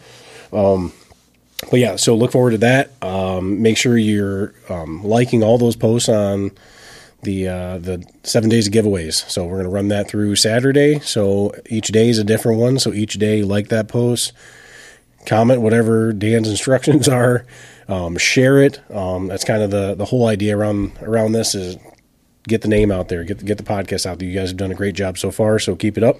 [1.69, 2.91] But yeah, so look forward to that.
[3.03, 6.51] Um, make sure you're um, liking all those posts on
[7.23, 9.29] the uh, the seven days of giveaways.
[9.29, 10.99] So we're gonna run that through Saturday.
[10.99, 12.79] So each day is a different one.
[12.79, 14.33] So each day, like that post,
[15.25, 17.45] comment whatever Dan's instructions are,
[17.87, 18.79] um, share it.
[18.91, 21.77] Um, that's kind of the the whole idea around around this is
[22.47, 24.27] get the name out there, get get the podcast out there.
[24.27, 25.59] You guys have done a great job so far.
[25.59, 26.17] So keep it up.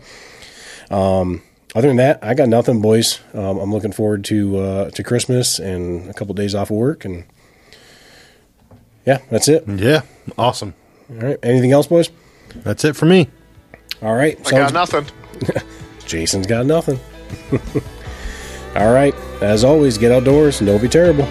[0.91, 1.41] Um,
[1.76, 3.19] other than that, I got nothing, boys.
[3.34, 7.05] Um, I'm looking forward to uh, to Christmas and a couple days off of work,
[7.05, 7.26] and
[9.05, 9.67] yeah, that's it.
[9.67, 10.01] Yeah,
[10.38, 10.73] awesome.
[11.10, 11.38] All right.
[11.44, 12.10] Anything else, boys?
[12.56, 13.30] That's it for me.
[14.02, 14.38] All right.
[14.48, 15.06] I got nothing.
[16.06, 16.99] Jason's got nothing.
[18.76, 19.15] All right.
[19.41, 21.27] As always, get outdoors and don't be terrible.